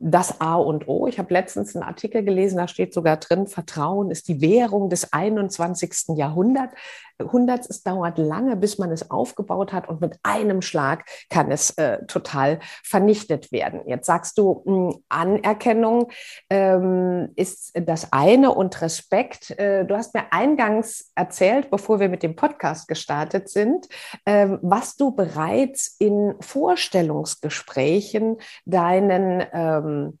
das 0.00 0.40
A 0.40 0.54
und 0.54 0.86
O. 0.86 1.08
Ich 1.08 1.18
habe 1.18 1.34
letztens 1.34 1.74
einen 1.74 1.82
Artikel 1.82 2.22
gelesen, 2.22 2.58
da 2.58 2.68
steht 2.68 2.94
sogar 2.94 3.16
drin, 3.16 3.48
Vertrauen 3.48 4.10
ist 4.12 4.28
die 4.28 4.40
Währung 4.40 4.90
des 4.90 5.12
21. 5.12 6.16
Jahrhunderts. 6.16 6.74
Jahrhunderts. 7.18 7.68
Es 7.68 7.82
dauert 7.82 8.18
lange, 8.18 8.56
bis 8.56 8.78
man 8.78 8.90
es 8.90 9.10
aufgebaut 9.10 9.72
hat 9.72 9.88
und 9.88 10.00
mit 10.00 10.18
einem 10.22 10.62
Schlag 10.62 11.04
kann 11.30 11.50
es 11.50 11.70
äh, 11.78 12.04
total 12.06 12.60
vernichtet 12.82 13.52
werden. 13.52 13.82
Jetzt 13.86 14.06
sagst 14.06 14.38
du, 14.38 14.62
mh, 14.64 14.74
hm, 14.92 15.04
Anerkennung 15.08 16.10
ähm, 16.50 17.30
ist 17.36 17.72
das 17.74 18.12
eine 18.12 18.52
und 18.52 18.80
Respekt. 18.80 19.50
Äh, 19.58 19.84
du 19.84 19.96
hast 19.96 20.14
mir 20.14 20.32
eingangs 20.32 21.10
erzählt, 21.14 21.70
bevor 21.70 22.00
wir 22.00 22.08
mit 22.08 22.22
dem 22.22 22.36
Podcast 22.36 22.88
gestartet 22.88 23.48
sind, 23.48 23.86
äh, 24.24 24.48
was 24.62 24.96
du 24.96 25.14
bereits 25.14 25.96
in 25.98 26.34
Vorstellungsgesprächen 26.40 28.36
deinen 28.64 29.44
ähm, 29.52 30.18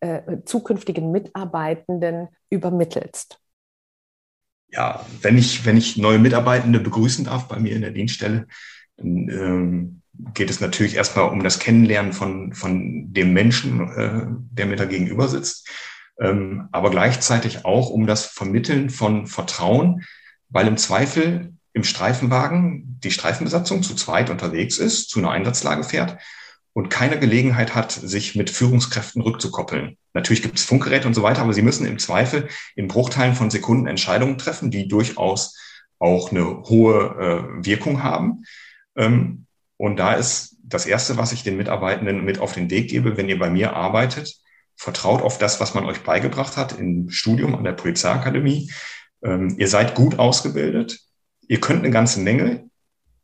äh, 0.00 0.38
zukünftigen 0.44 1.10
Mitarbeitenden 1.10 2.28
übermittelst 2.50 3.40
ja, 4.70 5.04
wenn 5.22 5.38
ich, 5.38 5.64
wenn 5.64 5.76
ich 5.76 5.96
neue 5.96 6.18
Mitarbeitende 6.18 6.80
begrüßen 6.80 7.24
darf 7.24 7.48
bei 7.48 7.58
mir 7.58 7.74
in 7.74 7.82
der 7.82 7.92
Dienststelle, 7.92 8.46
dann 8.96 9.28
ähm, 9.28 10.02
geht 10.34 10.50
es 10.50 10.60
natürlich 10.60 10.96
erstmal 10.96 11.28
um 11.28 11.42
das 11.42 11.58
Kennenlernen 11.58 12.12
von, 12.12 12.54
von 12.54 13.12
dem 13.12 13.32
Menschen, 13.32 13.88
äh, 13.90 14.26
der 14.50 14.66
mir 14.66 14.76
da 14.76 14.84
gegenüber 14.84 15.28
sitzt, 15.28 15.68
ähm, 16.20 16.68
aber 16.72 16.90
gleichzeitig 16.90 17.64
auch 17.64 17.90
um 17.90 18.06
das 18.06 18.26
Vermitteln 18.26 18.90
von 18.90 19.26
Vertrauen, 19.26 20.04
weil 20.48 20.66
im 20.66 20.76
Zweifel 20.76 21.52
im 21.72 21.84
Streifenwagen 21.84 22.98
die 23.04 23.10
Streifenbesatzung 23.10 23.82
zu 23.82 23.94
zweit 23.94 24.30
unterwegs 24.30 24.78
ist, 24.78 25.10
zu 25.10 25.18
einer 25.18 25.30
Einsatzlage 25.30 25.84
fährt 25.84 26.18
und 26.76 26.90
keine 26.90 27.18
Gelegenheit 27.18 27.74
hat, 27.74 27.90
sich 27.90 28.36
mit 28.36 28.50
Führungskräften 28.50 29.22
rückzukoppeln. 29.22 29.96
Natürlich 30.12 30.42
gibt 30.42 30.58
es 30.58 30.66
Funkgeräte 30.66 31.08
und 31.08 31.14
so 31.14 31.22
weiter, 31.22 31.40
aber 31.40 31.54
sie 31.54 31.62
müssen 31.62 31.86
im 31.86 31.98
Zweifel 31.98 32.50
in 32.74 32.86
Bruchteilen 32.86 33.34
von 33.34 33.48
Sekunden 33.48 33.86
Entscheidungen 33.86 34.36
treffen, 34.36 34.70
die 34.70 34.86
durchaus 34.86 35.56
auch 35.98 36.30
eine 36.30 36.64
hohe 36.64 37.00
äh, 37.62 37.64
Wirkung 37.64 38.02
haben. 38.02 38.44
Ähm, 38.94 39.46
und 39.78 39.96
da 39.96 40.12
ist 40.12 40.58
das 40.64 40.84
Erste, 40.84 41.16
was 41.16 41.32
ich 41.32 41.42
den 41.42 41.56
Mitarbeitenden 41.56 42.22
mit 42.26 42.40
auf 42.40 42.52
den 42.52 42.68
Weg 42.68 42.90
gebe, 42.90 43.16
wenn 43.16 43.30
ihr 43.30 43.38
bei 43.38 43.48
mir 43.48 43.72
arbeitet, 43.72 44.34
vertraut 44.76 45.22
auf 45.22 45.38
das, 45.38 45.58
was 45.60 45.72
man 45.72 45.86
euch 45.86 46.02
beigebracht 46.02 46.58
hat 46.58 46.78
im 46.78 47.08
Studium 47.08 47.54
an 47.54 47.64
der 47.64 47.72
Polizeiakademie. 47.72 48.70
Ähm, 49.24 49.54
ihr 49.56 49.68
seid 49.68 49.94
gut 49.94 50.18
ausgebildet. 50.18 50.98
Ihr 51.48 51.58
könnt 51.58 51.84
eine 51.84 51.90
ganze 51.90 52.20
Menge. 52.20 52.68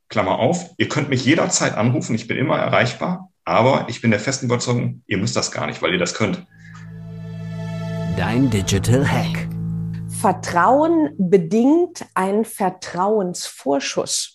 Klammer 0.08 0.38
auf, 0.38 0.70
ihr 0.78 0.88
könnt 0.88 1.10
mich 1.10 1.26
jederzeit 1.26 1.74
anrufen, 1.74 2.14
ich 2.14 2.28
bin 2.28 2.38
immer 2.38 2.58
erreichbar. 2.58 3.31
Aber 3.44 3.86
ich 3.88 4.00
bin 4.00 4.10
der 4.10 4.20
festen 4.20 4.46
Überzeugung, 4.46 5.02
ihr 5.06 5.18
müsst 5.18 5.36
das 5.36 5.50
gar 5.50 5.66
nicht, 5.66 5.82
weil 5.82 5.92
ihr 5.92 5.98
das 5.98 6.14
könnt. 6.14 6.46
Dein 8.16 8.48
Digital 8.50 9.06
Hack. 9.06 9.48
Vertrauen 10.20 11.10
bedingt 11.18 12.04
ein 12.14 12.44
Vertrauensvorschuss 12.44 14.31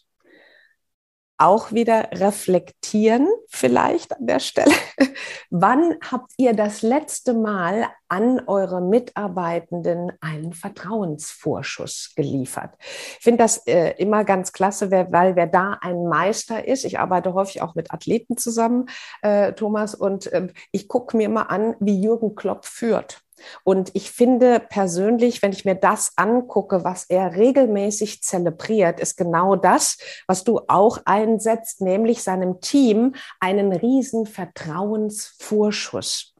auch 1.37 1.71
wieder 1.71 2.09
reflektieren, 2.13 3.27
vielleicht 3.47 4.17
an 4.17 4.25
der 4.25 4.39
Stelle. 4.39 4.73
Wann 5.49 5.95
habt 6.09 6.31
ihr 6.37 6.53
das 6.53 6.81
letzte 6.81 7.33
Mal 7.33 7.87
an 8.07 8.41
eure 8.47 8.81
Mitarbeitenden 8.81 10.13
einen 10.19 10.53
Vertrauensvorschuss 10.53 12.13
geliefert? 12.15 12.75
Ich 12.79 13.23
finde 13.23 13.43
das 13.43 13.65
äh, 13.67 13.93
immer 13.97 14.23
ganz 14.23 14.51
klasse, 14.51 14.89
weil 14.91 15.35
wer 15.35 15.47
da 15.47 15.77
ein 15.81 16.07
Meister 16.07 16.67
ist, 16.67 16.85
ich 16.85 16.99
arbeite 16.99 17.33
häufig 17.33 17.61
auch 17.61 17.75
mit 17.75 17.91
Athleten 17.91 18.37
zusammen, 18.37 18.89
äh, 19.21 19.53
Thomas, 19.53 19.93
und 19.93 20.31
äh, 20.33 20.47
ich 20.71 20.87
gucke 20.87 21.15
mir 21.15 21.29
mal 21.29 21.43
an, 21.43 21.75
wie 21.79 22.01
Jürgen 22.01 22.35
Klopp 22.35 22.65
führt. 22.65 23.21
Und 23.63 23.91
ich 23.93 24.11
finde 24.11 24.59
persönlich, 24.59 25.41
wenn 25.41 25.51
ich 25.51 25.65
mir 25.65 25.75
das 25.75 26.13
angucke, 26.15 26.83
was 26.83 27.05
er 27.09 27.35
regelmäßig 27.35 28.23
zelebriert, 28.23 28.99
ist 28.99 29.17
genau 29.17 29.55
das, 29.55 29.97
was 30.27 30.43
du 30.43 30.61
auch 30.67 30.99
einsetzt, 31.05 31.81
nämlich 31.81 32.23
seinem 32.23 32.61
Team 32.61 33.15
einen 33.39 33.73
riesen 33.73 34.25
Vertrauensvorschuss 34.25 36.36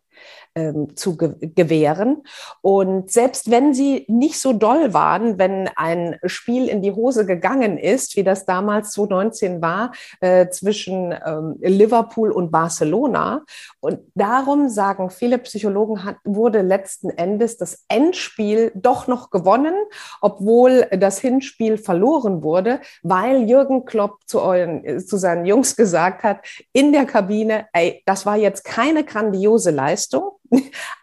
ähm, 0.58 0.96
zu 0.96 1.16
ge 1.18 1.36
gewähren. 1.56 2.24
Und 2.62 3.12
selbst 3.12 3.52
wenn 3.52 3.74
sie 3.74 4.06
nicht 4.08 4.40
so 4.40 4.54
doll 4.54 4.94
waren, 4.94 5.38
wenn 5.38 5.70
ein 5.76 6.18
Spiel 6.26 6.68
in 6.68 6.82
die 6.82 6.92
Hose 6.92 7.26
gegangen 7.26 7.78
ist, 7.78 8.16
wie 8.16 8.24
das 8.24 8.46
damals 8.46 8.92
2019 8.92 9.62
war, 9.62 9.92
äh, 10.20 10.50
zwischen 10.50 11.14
ähm, 11.26 11.58
Liverpool 11.60 12.32
und 12.32 12.52
Barcelona. 12.52 13.44
Und 13.80 14.00
darum 14.16 14.70
sagen 14.70 15.12
viele 15.12 15.38
Psychologen, 15.38 16.04
hat, 16.04 16.16
wurde 16.24 16.62
letzten 16.62 17.12
Endes 17.12 17.58
das 17.58 17.86
Endspiel 17.88 18.72
doch 18.74 19.08
noch 19.08 19.30
gewonnen, 19.30 19.76
obwohl 20.22 20.88
das 20.92 21.20
Hinspiel 21.20 21.78
verloren 21.78 22.42
wurde, 22.42 22.80
weil 23.04 23.44
Jürgen 23.44 23.86
Klopp 23.86 24.22
zu, 24.26 24.42
euren, 24.42 25.00
zu 25.06 25.18
seinen 25.18 25.46
Jungs 25.46 25.76
gesagt 25.76 26.24
hat, 26.24 26.40
in 26.74 26.92
der 26.92 27.06
Kabine, 27.06 27.68
ey, 27.74 28.02
das 28.08 28.26
war 28.26 28.38
jetzt 28.38 28.64
keine 28.64 29.04
grandiose 29.04 29.70
Leistung, 29.70 30.32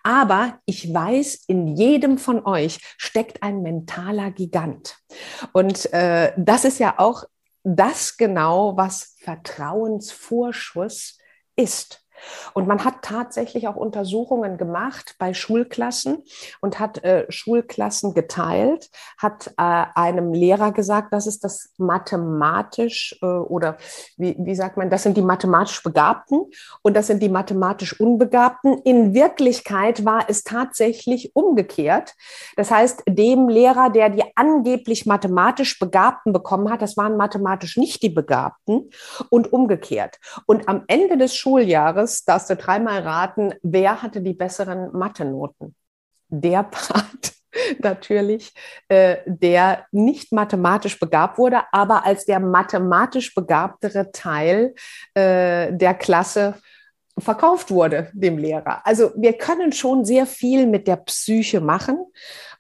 aber 0.03 0.61
ich 0.67 0.93
weiß, 0.93 1.45
in 1.47 1.69
jedem 1.69 2.19
von 2.19 2.45
euch 2.47 2.79
steckt 2.99 3.43
ein 3.43 3.63
mentaler 3.63 4.31
Gigant. 4.31 4.97
Und 5.53 5.93
äh, 5.93 6.33
das 6.37 6.65
ist 6.65 6.79
ja 6.79 6.99
auch 6.99 7.25
das 7.63 8.17
genau, 8.17 8.77
was 8.77 9.17
Vertrauensvorschuss 9.21 11.19
ist. 11.57 12.04
Und 12.53 12.67
man 12.67 12.85
hat 12.85 13.03
tatsächlich 13.03 13.69
auch 13.69 13.77
Untersuchungen 13.77 14.59
gemacht 14.59 15.17
bei 15.19 15.35
Schulklassen 15.35 16.23
und 16.61 16.79
hat 16.79 17.03
äh, 17.05 17.27
Schulklassen 17.31 18.15
geteilt, 18.15 18.91
hat 19.19 19.49
äh, 19.59 19.85
einem 19.95 20.33
Lehrer 20.33 20.73
gesagt, 20.73 21.13
das 21.13 21.27
ist 21.27 21.45
das 21.45 21.73
mathematisch 21.79 23.19
äh, 23.23 23.27
oder 23.27 23.77
wie, 24.17 24.37
wie 24.39 24.55
sagt 24.55 24.77
man, 24.77 24.91
das 24.91 25.03
sind 25.03 25.17
die 25.17 25.23
mathematisch 25.23 25.83
Begabten 25.83 26.47
und 26.83 26.95
das 26.95 27.07
sind 27.07 27.23
die 27.23 27.29
mathematisch 27.29 27.99
Unbegabten. 28.01 28.79
In 28.85 29.15
Wirklichkeit 29.15 30.05
war 30.05 30.29
es 30.29 30.45
tatsächlich 30.45 31.35
umgekehrt. 31.35 32.15
Das 32.57 32.71
heißt, 32.71 33.03
dem 33.09 33.49
Lehrer, 33.49 33.91
der 33.91 34.11
die 34.11 34.25
angeblich 34.35 35.07
mathematisch 35.07 35.79
Begabten 35.79 36.33
bekommen 36.33 36.71
hat, 36.71 36.83
das 36.83 36.97
waren 36.97 37.17
mathematisch 37.17 37.77
nicht 37.77 38.03
die 38.03 38.09
Begabten 38.09 38.91
und 39.31 39.53
umgekehrt. 39.53 40.19
Und 40.47 40.69
am 40.69 40.85
Ende 40.87 41.17
des 41.17 41.35
Schuljahres 41.35 42.14
Jahres 42.15 42.25
darfst 42.25 42.51
du 42.51 42.57
dreimal 42.57 43.01
raten, 43.01 43.55
wer 43.63 44.03
hatte 44.03 44.21
die 44.21 44.35
besseren 44.35 44.93
Mathe-Noten? 44.93 45.75
Der 46.29 46.63
Part 46.63 47.35
natürlich, 47.79 48.53
äh, 48.89 49.19
der 49.27 49.87
nicht 49.93 50.33
mathematisch 50.33 50.99
begabt 50.99 51.39
wurde, 51.39 51.63
aber 51.73 52.05
als 52.05 52.25
der 52.25 52.41
mathematisch 52.41 53.35
begabtere 53.35 54.11
Teil 54.13 54.75
äh, 55.15 55.73
der 55.73 55.95
Klasse 55.95 56.55
verkauft 57.17 57.71
wurde 57.71 58.11
dem 58.13 58.39
Lehrer. 58.39 58.85
Also 58.85 59.13
wir 59.17 59.35
können 59.35 59.73
schon 59.73 60.05
sehr 60.05 60.27
viel 60.27 60.67
mit 60.67 60.89
der 60.89 60.97
Psyche 60.97 61.61
machen. 61.61 62.05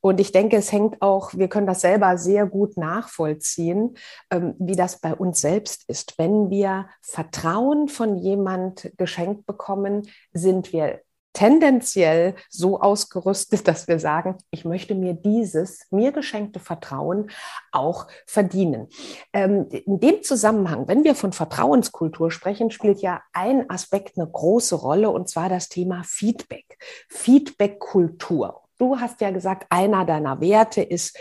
Und 0.04 0.20
ich 0.20 0.32
denke, 0.32 0.58
es 0.58 0.70
hängt 0.70 1.00
auch, 1.00 1.32
wir 1.32 1.48
können 1.48 1.66
das 1.66 1.80
selber 1.80 2.18
sehr 2.18 2.44
gut 2.44 2.76
nachvollziehen, 2.76 3.96
ähm, 4.30 4.54
wie 4.58 4.76
das 4.76 5.00
bei 5.00 5.14
uns 5.14 5.40
selbst 5.40 5.88
ist. 5.88 6.18
Wenn 6.18 6.50
wir 6.50 6.90
Vertrauen 7.00 7.88
von 7.88 8.18
jemand 8.18 8.92
geschenkt 8.98 9.46
bekommen, 9.46 10.06
sind 10.34 10.74
wir 10.74 11.00
tendenziell 11.32 12.34
so 12.50 12.80
ausgerüstet, 12.82 13.66
dass 13.66 13.88
wir 13.88 13.98
sagen, 13.98 14.36
ich 14.50 14.66
möchte 14.66 14.94
mir 14.94 15.14
dieses 15.14 15.86
mir 15.90 16.12
geschenkte 16.12 16.60
Vertrauen 16.60 17.30
auch 17.72 18.06
verdienen. 18.26 18.88
Ähm, 19.32 19.70
in 19.70 20.00
dem 20.00 20.22
Zusammenhang, 20.22 20.86
wenn 20.86 21.04
wir 21.04 21.14
von 21.14 21.32
Vertrauenskultur 21.32 22.30
sprechen, 22.30 22.70
spielt 22.70 23.00
ja 23.00 23.22
ein 23.32 23.70
Aspekt 23.70 24.18
eine 24.18 24.30
große 24.30 24.74
Rolle, 24.74 25.08
und 25.08 25.30
zwar 25.30 25.48
das 25.48 25.70
Thema 25.70 26.02
Feedback, 26.04 26.76
Feedbackkultur. 27.08 28.63
Du 28.78 28.98
hast 28.98 29.20
ja 29.20 29.30
gesagt, 29.30 29.66
einer 29.70 30.04
deiner 30.04 30.40
Werte 30.40 30.82
ist 30.82 31.18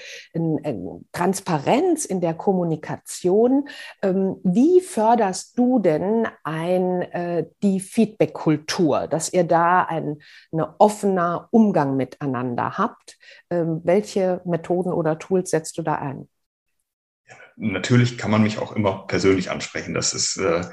Transparenz 1.11 2.05
in 2.05 2.21
der 2.21 2.33
Kommunikation. 2.33 3.69
Ähm, 4.01 4.37
wie 4.43 4.81
förderst 4.81 5.57
du 5.57 5.79
denn 5.79 6.27
ein, 6.43 7.01
äh, 7.01 7.45
die 7.61 7.79
Feedback-Kultur, 7.79 9.07
dass 9.07 9.31
ihr 9.31 9.43
da 9.43 9.83
ein 9.83 10.17
eine 10.51 10.79
offener 10.79 11.47
Umgang 11.51 11.95
miteinander 11.95 12.77
habt? 12.77 13.17
Ähm, 13.49 13.81
welche 13.83 14.41
Methoden 14.45 14.91
oder 14.91 15.19
Tools 15.19 15.51
setzt 15.51 15.77
du 15.77 15.81
da 15.81 15.95
ein? 15.95 16.27
Natürlich 17.55 18.17
kann 18.17 18.31
man 18.31 18.41
mich 18.41 18.57
auch 18.57 18.71
immer 18.71 19.05
persönlich 19.05 19.51
ansprechen. 19.51 19.93
Das 19.93 20.13
ist 20.13 20.37
äh, 20.37 20.63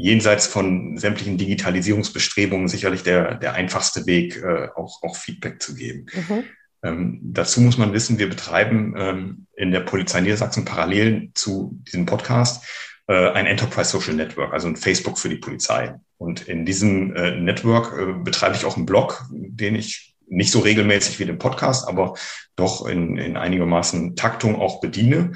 jenseits 0.00 0.46
von 0.46 0.96
sämtlichen 0.96 1.36
Digitalisierungsbestrebungen 1.36 2.68
sicherlich 2.68 3.02
der, 3.02 3.34
der 3.34 3.54
einfachste 3.54 4.06
Weg, 4.06 4.36
äh, 4.42 4.68
auch, 4.74 5.02
auch 5.02 5.16
Feedback 5.16 5.60
zu 5.60 5.74
geben. 5.74 6.06
Mhm. 6.14 6.44
Ähm, 6.82 7.20
dazu 7.22 7.60
muss 7.60 7.76
man 7.76 7.92
wissen, 7.92 8.18
wir 8.18 8.28
betreiben 8.28 8.94
ähm, 8.96 9.46
in 9.54 9.70
der 9.70 9.80
Polizei 9.80 10.22
Niedersachsen 10.22 10.64
parallel 10.64 11.30
zu 11.34 11.78
diesem 11.86 12.06
Podcast 12.06 12.64
äh, 13.06 13.30
ein 13.30 13.46
Enterprise 13.46 13.90
Social 13.90 14.14
Network, 14.14 14.54
also 14.54 14.68
ein 14.68 14.76
Facebook 14.76 15.18
für 15.18 15.28
die 15.28 15.36
Polizei. 15.36 15.94
Und 16.16 16.48
in 16.48 16.64
diesem 16.64 17.14
äh, 17.14 17.32
Network 17.32 17.98
äh, 17.98 18.12
betreibe 18.24 18.56
ich 18.56 18.64
auch 18.64 18.76
einen 18.76 18.86
Blog, 18.86 19.22
den 19.30 19.74
ich 19.74 20.16
nicht 20.26 20.52
so 20.52 20.60
regelmäßig 20.60 21.18
wie 21.18 21.26
den 21.26 21.38
Podcast, 21.38 21.86
aber 21.86 22.14
doch 22.56 22.86
in, 22.86 23.18
in 23.18 23.36
einigermaßen 23.36 24.16
Taktung 24.16 24.56
auch 24.56 24.80
bediene. 24.80 25.32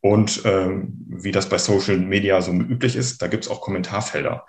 Und 0.00 0.42
ähm, 0.44 1.04
wie 1.06 1.32
das 1.32 1.48
bei 1.48 1.58
Social 1.58 1.98
Media 1.98 2.40
so 2.40 2.52
üblich 2.52 2.96
ist, 2.96 3.20
da 3.20 3.28
gibt 3.28 3.44
es 3.44 3.50
auch 3.50 3.60
Kommentarfelder. 3.60 4.46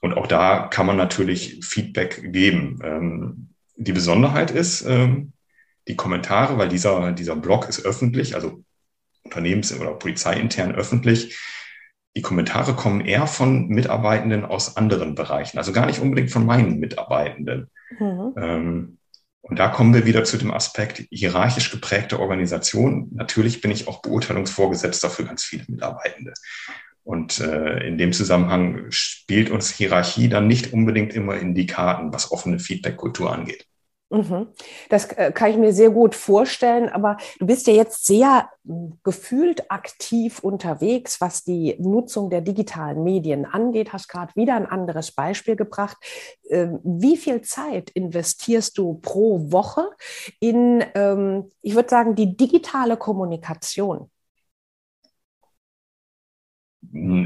Und 0.00 0.14
auch 0.14 0.26
da 0.26 0.68
kann 0.68 0.86
man 0.86 0.96
natürlich 0.96 1.60
Feedback 1.62 2.32
geben. 2.32 2.78
Ähm, 2.82 3.48
die 3.76 3.92
Besonderheit 3.92 4.50
ist, 4.50 4.82
ähm, 4.86 5.32
die 5.88 5.96
Kommentare, 5.96 6.58
weil 6.58 6.68
dieser, 6.68 7.12
dieser 7.12 7.36
Blog 7.36 7.68
ist 7.68 7.84
öffentlich, 7.84 8.34
also 8.34 8.62
unternehmens- 9.24 9.78
oder 9.78 9.92
polizeiintern 9.94 10.74
öffentlich. 10.74 11.38
Die 12.16 12.22
Kommentare 12.22 12.74
kommen 12.74 13.00
eher 13.00 13.26
von 13.26 13.68
Mitarbeitenden 13.68 14.44
aus 14.44 14.76
anderen 14.76 15.14
Bereichen, 15.14 15.58
also 15.58 15.72
gar 15.72 15.86
nicht 15.86 16.00
unbedingt 16.00 16.30
von 16.30 16.46
meinen 16.46 16.78
Mitarbeitenden. 16.78 17.70
Mhm. 17.98 18.34
Ähm, 18.36 18.97
und 19.48 19.58
da 19.58 19.68
kommen 19.68 19.94
wir 19.94 20.04
wieder 20.04 20.24
zu 20.24 20.36
dem 20.36 20.52
Aspekt 20.52 21.04
hierarchisch 21.10 21.70
geprägte 21.70 22.20
Organisation. 22.20 23.08
Natürlich 23.12 23.60
bin 23.60 23.70
ich 23.70 23.88
auch 23.88 24.02
Beurteilungsvorgesetzter 24.02 25.08
für 25.08 25.24
ganz 25.24 25.42
viele 25.42 25.64
Mitarbeitende. 25.68 26.34
Und 27.02 27.40
äh, 27.40 27.86
in 27.86 27.96
dem 27.96 28.12
Zusammenhang 28.12 28.86
spielt 28.90 29.48
uns 29.48 29.70
Hierarchie 29.70 30.28
dann 30.28 30.46
nicht 30.46 30.74
unbedingt 30.74 31.14
immer 31.14 31.36
in 31.38 31.54
die 31.54 31.66
Karten, 31.66 32.12
was 32.12 32.30
offene 32.30 32.58
Feedback-Kultur 32.58 33.32
angeht. 33.32 33.64
Mhm. 34.10 34.48
Das 34.88 35.04
äh, 35.12 35.32
kann 35.32 35.50
ich 35.50 35.58
mir 35.58 35.74
sehr 35.74 35.90
gut 35.90 36.14
vorstellen, 36.14 36.88
aber 36.88 37.18
du 37.38 37.46
bist 37.46 37.66
ja 37.66 37.74
jetzt 37.74 38.06
sehr 38.06 38.48
hm, 38.64 38.98
gefühlt 39.02 39.70
aktiv 39.70 40.38
unterwegs, 40.38 41.20
was 41.20 41.44
die 41.44 41.76
Nutzung 41.78 42.30
der 42.30 42.40
digitalen 42.40 43.04
Medien 43.04 43.44
angeht. 43.44 43.92
Hast 43.92 44.08
gerade 44.08 44.34
wieder 44.34 44.54
ein 44.54 44.64
anderes 44.64 45.12
Beispiel 45.12 45.56
gebracht. 45.56 45.98
Ähm, 46.48 46.80
wie 46.84 47.18
viel 47.18 47.42
Zeit 47.42 47.90
investierst 47.90 48.78
du 48.78 48.94
pro 48.94 49.52
Woche 49.52 49.90
in, 50.40 50.82
ähm, 50.94 51.52
ich 51.60 51.74
würde 51.74 51.90
sagen, 51.90 52.14
die 52.14 52.34
digitale 52.34 52.96
Kommunikation? 52.96 54.10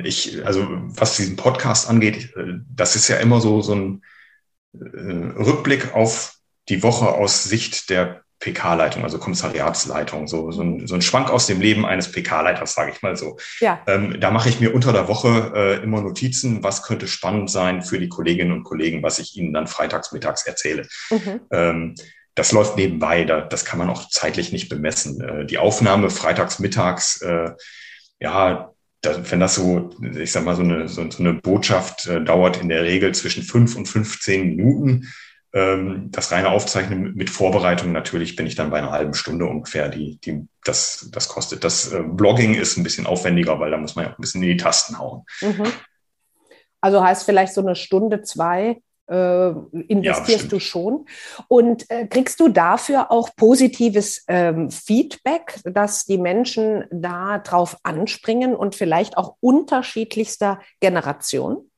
Ich, 0.03 0.45
also 0.45 0.67
was 0.69 1.17
diesen 1.17 1.37
Podcast 1.37 1.89
angeht, 1.89 2.35
äh, 2.35 2.55
das 2.75 2.97
ist 2.97 3.07
ja 3.07 3.19
immer 3.19 3.41
so, 3.41 3.61
so 3.63 3.75
ein 3.77 4.03
äh, 4.73 4.79
Rückblick 4.79 5.95
auf 5.95 6.42
die 6.69 6.83
Woche 6.83 7.09
aus 7.09 7.45
Sicht 7.45 7.91
der 7.91 8.23
PK-Leitung, 8.43 9.05
also 9.05 9.19
Kommissariatsleitung, 9.19 10.27
so, 10.27 10.51
so, 10.51 10.63
ein, 10.63 10.87
so 10.89 10.97
ein 10.97 11.03
Schwank 11.03 11.31
aus 11.31 11.47
dem 11.47 11.61
Leben 11.61 11.87
eines 11.87 12.11
PK-Leiters, 12.11 12.75
sage 12.75 12.91
ich 12.91 13.01
mal 13.01 13.17
so. 13.17 13.39
Ja. 13.61 13.81
Ähm, 13.87 14.19
da 14.19 14.33
mache 14.33 14.49
ich 14.49 14.59
mir 14.59 14.75
unter 14.75 14.93
der 14.93 15.07
Woche 15.07 15.53
äh, 15.55 15.83
immer 15.83 16.01
Notizen, 16.01 16.65
was 16.65 16.83
könnte 16.83 17.07
spannend 17.07 17.51
sein 17.51 17.83
für 17.83 18.01
die 18.01 18.09
Kolleginnen 18.09 18.51
und 18.51 18.65
Kollegen, 18.65 19.03
was 19.03 19.21
ich 19.21 19.37
ihnen 19.37 19.53
dann 19.53 19.69
freitags, 19.69 20.11
mittags 20.11 20.45
erzähle. 20.45 20.89
Mhm. 21.11 21.41
Ähm, 21.53 21.95
das 22.35 22.51
läuft 22.51 22.77
nebenbei, 22.77 23.25
da, 23.25 23.43
das 23.43 23.65
kann 23.65 23.79
man 23.79 23.91
auch 23.91 24.09
zeitlich 24.09 24.51
nicht 24.51 24.69
bemessen. 24.69 25.21
Äh, 25.21 25.47
die 25.47 25.59
Aufnahme 25.59 26.11
freitags, 26.11 26.59
mittags, 26.59 27.23
äh, 27.23 27.53
ja, 28.19 28.73
wenn 29.05 29.41
das 29.41 29.55
so, 29.55 29.91
ich 30.17 30.33
sag 30.33 30.45
mal, 30.45 30.57
so 30.57 30.63
eine, 30.63 30.89
so, 30.89 31.03
eine 31.19 31.35
Botschaft 31.35 32.07
äh, 32.07 32.23
dauert 32.25 32.61
in 32.61 32.69
der 32.69 32.83
Regel 32.83 33.15
zwischen 33.15 33.43
fünf 33.43 33.77
und 33.77 33.87
15 33.87 34.49
Minuten 34.57 35.13
das 35.53 36.33
reine 36.33 36.49
Aufzeichnen 36.49 37.15
mit 37.15 37.29
Vorbereitung 37.29 37.93
natürlich 37.93 38.37
bin 38.37 38.47
ich 38.47 38.55
dann 38.55 38.71
bei 38.71 38.79
einer 38.79 38.91
halben 38.91 39.13
Stunde 39.13 39.45
ungefähr, 39.45 39.91
die, 39.91 40.17
die 40.17 40.47
das, 40.65 41.11
das 41.13 41.29
kostet. 41.29 41.63
Das 41.63 41.93
äh, 41.93 42.03
Blogging 42.03 42.55
ist 42.55 42.79
ein 42.79 42.83
bisschen 42.83 43.07
aufwendiger, 43.07 43.61
weil 43.61 43.71
da 43.71 43.77
muss 43.77 43.95
man 43.95 44.07
ja 44.07 44.13
auch 44.13 44.19
ein 44.19 44.21
bisschen 44.21 44.43
in 44.43 44.49
die 44.49 44.57
Tasten 44.57 44.99
hauen. 44.99 45.25
Mhm. 45.43 45.65
Also 46.81 47.05
heißt 47.05 47.25
vielleicht 47.25 47.53
so 47.53 47.61
eine 47.61 47.77
Stunde, 47.77 48.23
zwei 48.23 48.81
äh, 49.09 49.51
investierst 49.89 50.45
ja, 50.45 50.49
du 50.49 50.59
schon. 50.59 51.07
Und 51.49 51.89
äh, 51.91 52.07
kriegst 52.07 52.41
du 52.41 52.49
dafür 52.49 53.11
auch 53.11 53.37
positives 53.37 54.25
ähm, 54.29 54.71
Feedback, 54.71 55.61
dass 55.65 56.07
die 56.07 56.19
Menschen 56.19 56.87
da 56.91 57.39
drauf 57.39 57.77
anspringen 57.83 58.57
und 58.57 58.75
vielleicht 58.75 59.19
auch 59.19 59.37
unterschiedlichster 59.41 60.61
Generation? 60.81 61.71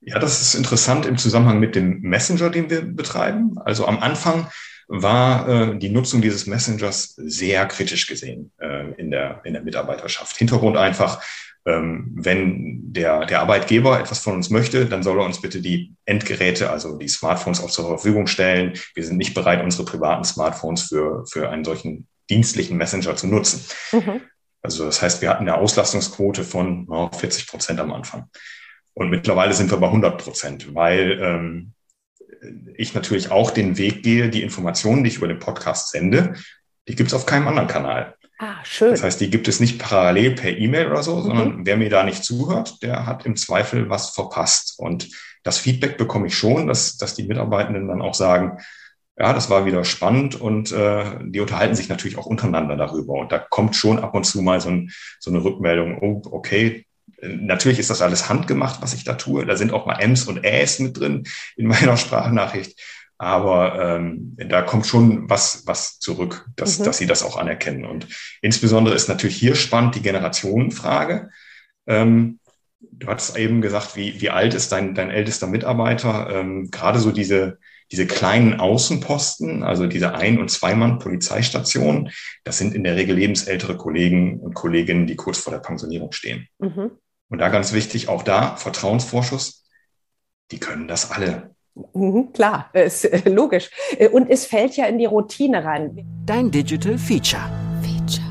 Ja, 0.00 0.18
das 0.18 0.40
ist 0.40 0.54
interessant 0.54 1.06
im 1.06 1.18
Zusammenhang 1.18 1.58
mit 1.58 1.74
dem 1.74 2.00
Messenger, 2.00 2.50
den 2.50 2.70
wir 2.70 2.82
betreiben. 2.82 3.58
Also 3.58 3.86
am 3.86 3.98
Anfang 3.98 4.48
war 4.86 5.48
äh, 5.48 5.78
die 5.78 5.90
Nutzung 5.90 6.22
dieses 6.22 6.46
Messengers 6.46 7.14
sehr 7.16 7.66
kritisch 7.66 8.06
gesehen 8.06 8.52
äh, 8.58 8.92
in, 8.92 9.10
der, 9.10 9.42
in 9.44 9.52
der 9.52 9.62
Mitarbeiterschaft. 9.62 10.36
Hintergrund 10.36 10.76
einfach, 10.76 11.22
ähm, 11.66 12.10
wenn 12.14 12.92
der, 12.92 13.26
der 13.26 13.40
Arbeitgeber 13.40 14.00
etwas 14.00 14.20
von 14.20 14.34
uns 14.34 14.48
möchte, 14.48 14.86
dann 14.86 15.02
soll 15.02 15.18
er 15.18 15.26
uns 15.26 15.42
bitte 15.42 15.60
die 15.60 15.94
Endgeräte, 16.06 16.70
also 16.70 16.96
die 16.96 17.08
Smartphones 17.08 17.60
auch 17.60 17.70
zur 17.70 17.86
Verfügung 17.86 18.26
stellen. 18.26 18.74
Wir 18.94 19.04
sind 19.04 19.18
nicht 19.18 19.34
bereit, 19.34 19.62
unsere 19.62 19.84
privaten 19.84 20.24
Smartphones 20.24 20.84
für, 20.84 21.24
für 21.26 21.50
einen 21.50 21.64
solchen 21.64 22.06
dienstlichen 22.30 22.76
Messenger 22.78 23.16
zu 23.16 23.26
nutzen. 23.26 23.64
Mhm. 23.92 24.22
Also 24.62 24.86
das 24.86 25.02
heißt, 25.02 25.22
wir 25.22 25.28
hatten 25.28 25.48
eine 25.48 25.56
Auslastungsquote 25.56 26.44
von 26.44 26.86
oh, 26.88 27.10
40 27.12 27.46
Prozent 27.46 27.80
am 27.80 27.92
Anfang. 27.92 28.28
Und 28.98 29.10
mittlerweile 29.10 29.52
sind 29.54 29.70
wir 29.70 29.78
bei 29.78 29.86
100 29.86 30.18
Prozent, 30.18 30.74
weil 30.74 31.20
ähm, 31.22 31.72
ich 32.74 32.94
natürlich 32.94 33.30
auch 33.30 33.52
den 33.52 33.78
Weg 33.78 34.02
gehe, 34.02 34.28
die 34.28 34.42
Informationen, 34.42 35.04
die 35.04 35.10
ich 35.10 35.18
über 35.18 35.28
den 35.28 35.38
Podcast 35.38 35.90
sende, 35.90 36.34
die 36.88 36.96
gibt 36.96 37.06
es 37.06 37.14
auf 37.14 37.24
keinem 37.24 37.46
anderen 37.46 37.68
Kanal. 37.68 38.16
Ah, 38.40 38.56
schön. 38.64 38.90
Das 38.90 39.04
heißt, 39.04 39.20
die 39.20 39.30
gibt 39.30 39.46
es 39.46 39.60
nicht 39.60 39.78
parallel 39.78 40.34
per 40.34 40.50
E-Mail 40.50 40.88
oder 40.88 41.04
so, 41.04 41.14
mhm. 41.18 41.22
sondern 41.22 41.66
wer 41.66 41.76
mir 41.76 41.90
da 41.90 42.02
nicht 42.02 42.24
zuhört, 42.24 42.82
der 42.82 43.06
hat 43.06 43.24
im 43.24 43.36
Zweifel 43.36 43.88
was 43.88 44.10
verpasst. 44.10 44.74
Und 44.78 45.08
das 45.44 45.58
Feedback 45.58 45.96
bekomme 45.96 46.26
ich 46.26 46.36
schon, 46.36 46.66
dass, 46.66 46.96
dass 46.96 47.14
die 47.14 47.28
Mitarbeitenden 47.28 47.86
dann 47.86 48.02
auch 48.02 48.14
sagen, 48.14 48.58
ja, 49.16 49.32
das 49.32 49.48
war 49.48 49.64
wieder 49.64 49.84
spannend 49.84 50.40
und 50.40 50.72
äh, 50.72 51.20
die 51.22 51.38
unterhalten 51.38 51.76
sich 51.76 51.88
natürlich 51.88 52.18
auch 52.18 52.26
untereinander 52.26 52.74
darüber. 52.74 53.12
Und 53.12 53.30
da 53.30 53.38
kommt 53.38 53.76
schon 53.76 54.00
ab 54.00 54.14
und 54.14 54.24
zu 54.24 54.42
mal 54.42 54.60
so, 54.60 54.70
ein, 54.70 54.90
so 55.20 55.30
eine 55.30 55.44
Rückmeldung, 55.44 55.98
oh, 56.00 56.22
okay, 56.32 56.84
natürlich 57.22 57.78
ist 57.78 57.90
das 57.90 58.02
alles 58.02 58.28
handgemacht, 58.28 58.82
was 58.82 58.94
ich 58.94 59.04
da 59.04 59.14
tue. 59.14 59.44
Da 59.46 59.56
sind 59.56 59.72
auch 59.72 59.86
mal 59.86 60.00
Ms 60.00 60.24
und 60.24 60.44
Äs 60.44 60.78
mit 60.78 60.98
drin 60.98 61.24
in 61.56 61.66
meiner 61.66 61.96
Sprachnachricht. 61.96 62.80
Aber 63.18 63.96
ähm, 63.98 64.36
da 64.36 64.62
kommt 64.62 64.86
schon 64.86 65.28
was, 65.28 65.66
was 65.66 65.98
zurück, 65.98 66.46
dass, 66.54 66.78
mhm. 66.78 66.84
dass 66.84 66.98
sie 66.98 67.06
das 67.06 67.24
auch 67.24 67.36
anerkennen. 67.36 67.84
Und 67.84 68.06
insbesondere 68.42 68.94
ist 68.94 69.08
natürlich 69.08 69.36
hier 69.36 69.56
spannend 69.56 69.96
die 69.96 70.02
Generationenfrage. 70.02 71.30
Ähm, 71.88 72.38
du 72.80 73.08
hast 73.08 73.36
eben 73.36 73.60
gesagt, 73.60 73.96
wie, 73.96 74.20
wie 74.20 74.30
alt 74.30 74.54
ist 74.54 74.70
dein, 74.70 74.94
dein 74.94 75.10
ältester 75.10 75.48
Mitarbeiter? 75.48 76.30
Ähm, 76.30 76.70
gerade 76.70 77.00
so 77.00 77.10
diese, 77.10 77.58
diese 77.90 78.06
kleinen 78.06 78.60
Außenposten, 78.60 79.64
also 79.64 79.88
diese 79.88 80.14
Ein- 80.14 80.38
und 80.38 80.50
Zweimann-Polizeistationen, 80.50 82.10
das 82.44 82.58
sind 82.58 82.72
in 82.72 82.84
der 82.84 82.94
Regel 82.94 83.16
lebensältere 83.16 83.76
Kollegen 83.76 84.38
und 84.38 84.54
Kolleginnen, 84.54 85.08
die 85.08 85.16
kurz 85.16 85.38
vor 85.38 85.52
der 85.52 85.60
Pensionierung 85.60 86.12
stehen. 86.12 86.46
Mhm. 86.60 86.92
Und 87.28 87.38
da 87.38 87.48
ganz 87.48 87.72
wichtig, 87.72 88.08
auch 88.08 88.22
da 88.22 88.56
Vertrauensvorschuss, 88.56 89.64
die 90.50 90.58
können 90.58 90.88
das 90.88 91.10
alle. 91.10 91.54
Mhm, 91.92 92.32
klar, 92.32 92.70
ist 92.72 93.04
äh, 93.04 93.28
logisch. 93.28 93.70
Äh, 93.98 94.08
und 94.08 94.28
es 94.30 94.46
fällt 94.46 94.76
ja 94.76 94.86
in 94.86 94.98
die 94.98 95.04
Routine 95.04 95.64
rein. 95.64 96.04
Dein 96.24 96.50
Digital 96.50 96.98
Feature. 96.98 97.42
Feature. 97.82 98.26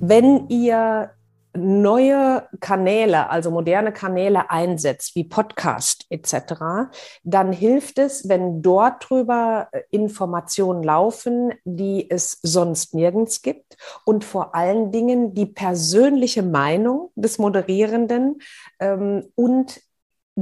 Wenn 0.00 0.48
ihr 0.48 1.10
neue 1.58 2.48
Kanäle, 2.60 3.30
also 3.30 3.50
moderne 3.50 3.92
Kanäle 3.92 4.50
einsetzt, 4.50 5.14
wie 5.14 5.24
Podcast 5.24 6.06
etc., 6.10 6.90
dann 7.24 7.52
hilft 7.52 7.98
es, 7.98 8.28
wenn 8.28 8.62
dort 8.62 9.08
drüber 9.08 9.68
äh, 9.72 9.82
Informationen 9.90 10.82
laufen, 10.82 11.52
die 11.64 12.10
es 12.10 12.38
sonst 12.42 12.94
nirgends 12.94 13.42
gibt 13.42 13.76
und 14.04 14.24
vor 14.24 14.54
allen 14.54 14.92
Dingen 14.92 15.34
die 15.34 15.46
persönliche 15.46 16.42
Meinung 16.42 17.10
des 17.16 17.38
Moderierenden 17.38 18.40
ähm, 18.80 19.30
und 19.34 19.80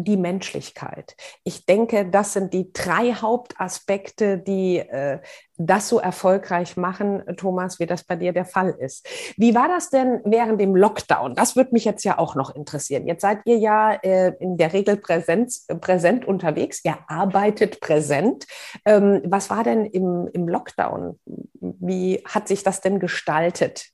die 0.04 0.18
Menschlichkeit. 0.18 1.16
Ich 1.42 1.64
denke, 1.64 2.06
das 2.06 2.34
sind 2.34 2.52
die 2.52 2.72
drei 2.72 3.14
Hauptaspekte, 3.14 4.36
die 4.36 4.78
äh, 4.78 5.20
das 5.56 5.88
so 5.88 5.98
erfolgreich 5.98 6.76
machen, 6.76 7.22
Thomas, 7.38 7.80
wie 7.80 7.86
das 7.86 8.04
bei 8.04 8.16
dir 8.16 8.34
der 8.34 8.44
Fall 8.44 8.76
ist. 8.78 9.08
Wie 9.38 9.54
war 9.54 9.68
das 9.68 9.88
denn 9.88 10.20
während 10.24 10.60
dem 10.60 10.76
Lockdown? 10.76 11.34
Das 11.34 11.56
würde 11.56 11.70
mich 11.72 11.86
jetzt 11.86 12.04
ja 12.04 12.18
auch 12.18 12.34
noch 12.34 12.54
interessieren. 12.54 13.06
Jetzt 13.06 13.22
seid 13.22 13.40
ihr 13.46 13.56
ja 13.56 13.94
äh, 13.94 14.34
in 14.38 14.58
der 14.58 14.74
Regel 14.74 14.98
Präsenz, 14.98 15.66
präsent 15.80 16.26
unterwegs. 16.26 16.84
Ihr 16.84 16.98
arbeitet 17.08 17.80
präsent. 17.80 18.46
Ähm, 18.84 19.22
was 19.24 19.48
war 19.48 19.64
denn 19.64 19.86
im, 19.86 20.28
im 20.30 20.46
Lockdown? 20.46 21.18
Wie 21.54 22.22
hat 22.26 22.48
sich 22.48 22.62
das 22.62 22.82
denn 22.82 23.00
gestaltet? 23.00 23.86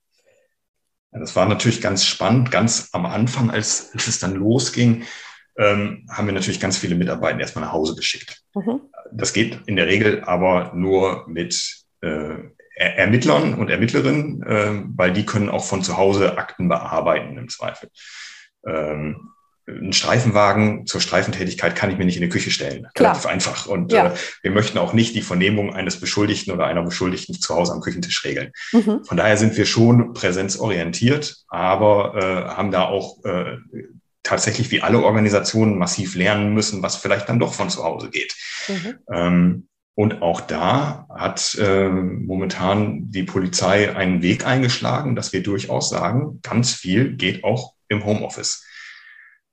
Das 1.12 1.36
war 1.36 1.46
natürlich 1.46 1.80
ganz 1.80 2.04
spannend, 2.04 2.50
ganz 2.50 2.88
am 2.92 3.06
Anfang, 3.06 3.50
als, 3.50 3.90
als 3.92 4.08
es 4.08 4.18
dann 4.18 4.34
losging 4.34 5.04
ähm, 5.58 6.06
haben 6.10 6.26
wir 6.26 6.34
natürlich 6.34 6.60
ganz 6.60 6.78
viele 6.78 6.94
Mitarbeiter 6.94 7.40
erstmal 7.40 7.64
nach 7.64 7.72
Hause 7.72 7.94
geschickt. 7.94 8.42
Mhm. 8.54 8.80
Das 9.12 9.32
geht 9.32 9.60
in 9.66 9.76
der 9.76 9.86
Regel 9.86 10.22
aber 10.24 10.72
nur 10.74 11.26
mit 11.28 11.84
äh, 12.00 12.36
Ermittlern 12.74 13.54
und 13.54 13.70
Ermittlerinnen, 13.70 14.42
äh, 14.42 14.82
weil 14.96 15.12
die 15.12 15.26
können 15.26 15.48
auch 15.48 15.64
von 15.64 15.82
zu 15.82 15.96
Hause 15.96 16.38
Akten 16.38 16.68
bearbeiten 16.68 17.36
im 17.36 17.48
Zweifel. 17.48 17.90
Ähm, 18.66 19.32
ein 19.68 19.92
Streifenwagen 19.92 20.86
zur 20.86 21.00
Streifentätigkeit 21.00 21.76
kann 21.76 21.90
ich 21.90 21.96
mir 21.96 22.04
nicht 22.04 22.16
in 22.16 22.22
die 22.22 22.28
Küche 22.28 22.50
stellen. 22.50 22.88
Klar. 22.94 23.12
Relativ 23.12 23.30
einfach. 23.30 23.66
Und 23.66 23.92
ja. 23.92 24.08
äh, 24.08 24.14
wir 24.42 24.50
möchten 24.50 24.78
auch 24.78 24.92
nicht 24.92 25.14
die 25.14 25.22
Vernehmung 25.22 25.72
eines 25.72 26.00
Beschuldigten 26.00 26.52
oder 26.52 26.66
einer 26.66 26.82
Beschuldigten 26.82 27.34
zu 27.34 27.54
Hause 27.54 27.72
am 27.72 27.80
Küchentisch 27.80 28.24
regeln. 28.24 28.52
Mhm. 28.72 29.04
Von 29.04 29.16
daher 29.16 29.36
sind 29.36 29.56
wir 29.56 29.66
schon 29.66 30.14
präsenzorientiert, 30.14 31.36
aber 31.48 32.14
äh, 32.16 32.56
haben 32.56 32.72
da 32.72 32.86
auch 32.86 33.24
äh, 33.24 33.58
tatsächlich 34.22 34.70
wie 34.70 34.82
alle 34.82 35.02
Organisationen 35.02 35.78
massiv 35.78 36.14
lernen 36.14 36.54
müssen, 36.54 36.82
was 36.82 36.96
vielleicht 36.96 37.28
dann 37.28 37.40
doch 37.40 37.54
von 37.54 37.70
zu 37.70 37.82
Hause 37.82 38.10
geht. 38.10 38.34
Mhm. 38.68 38.98
Ähm, 39.12 39.68
und 39.94 40.22
auch 40.22 40.40
da 40.40 41.06
hat 41.10 41.54
äh, 41.56 41.88
momentan 41.88 43.10
die 43.10 43.24
Polizei 43.24 43.94
einen 43.94 44.22
Weg 44.22 44.46
eingeschlagen, 44.46 45.16
dass 45.16 45.32
wir 45.32 45.42
durchaus 45.42 45.90
sagen, 45.90 46.40
ganz 46.42 46.72
viel 46.72 47.16
geht 47.16 47.44
auch 47.44 47.74
im 47.88 48.04
Homeoffice. 48.04 48.64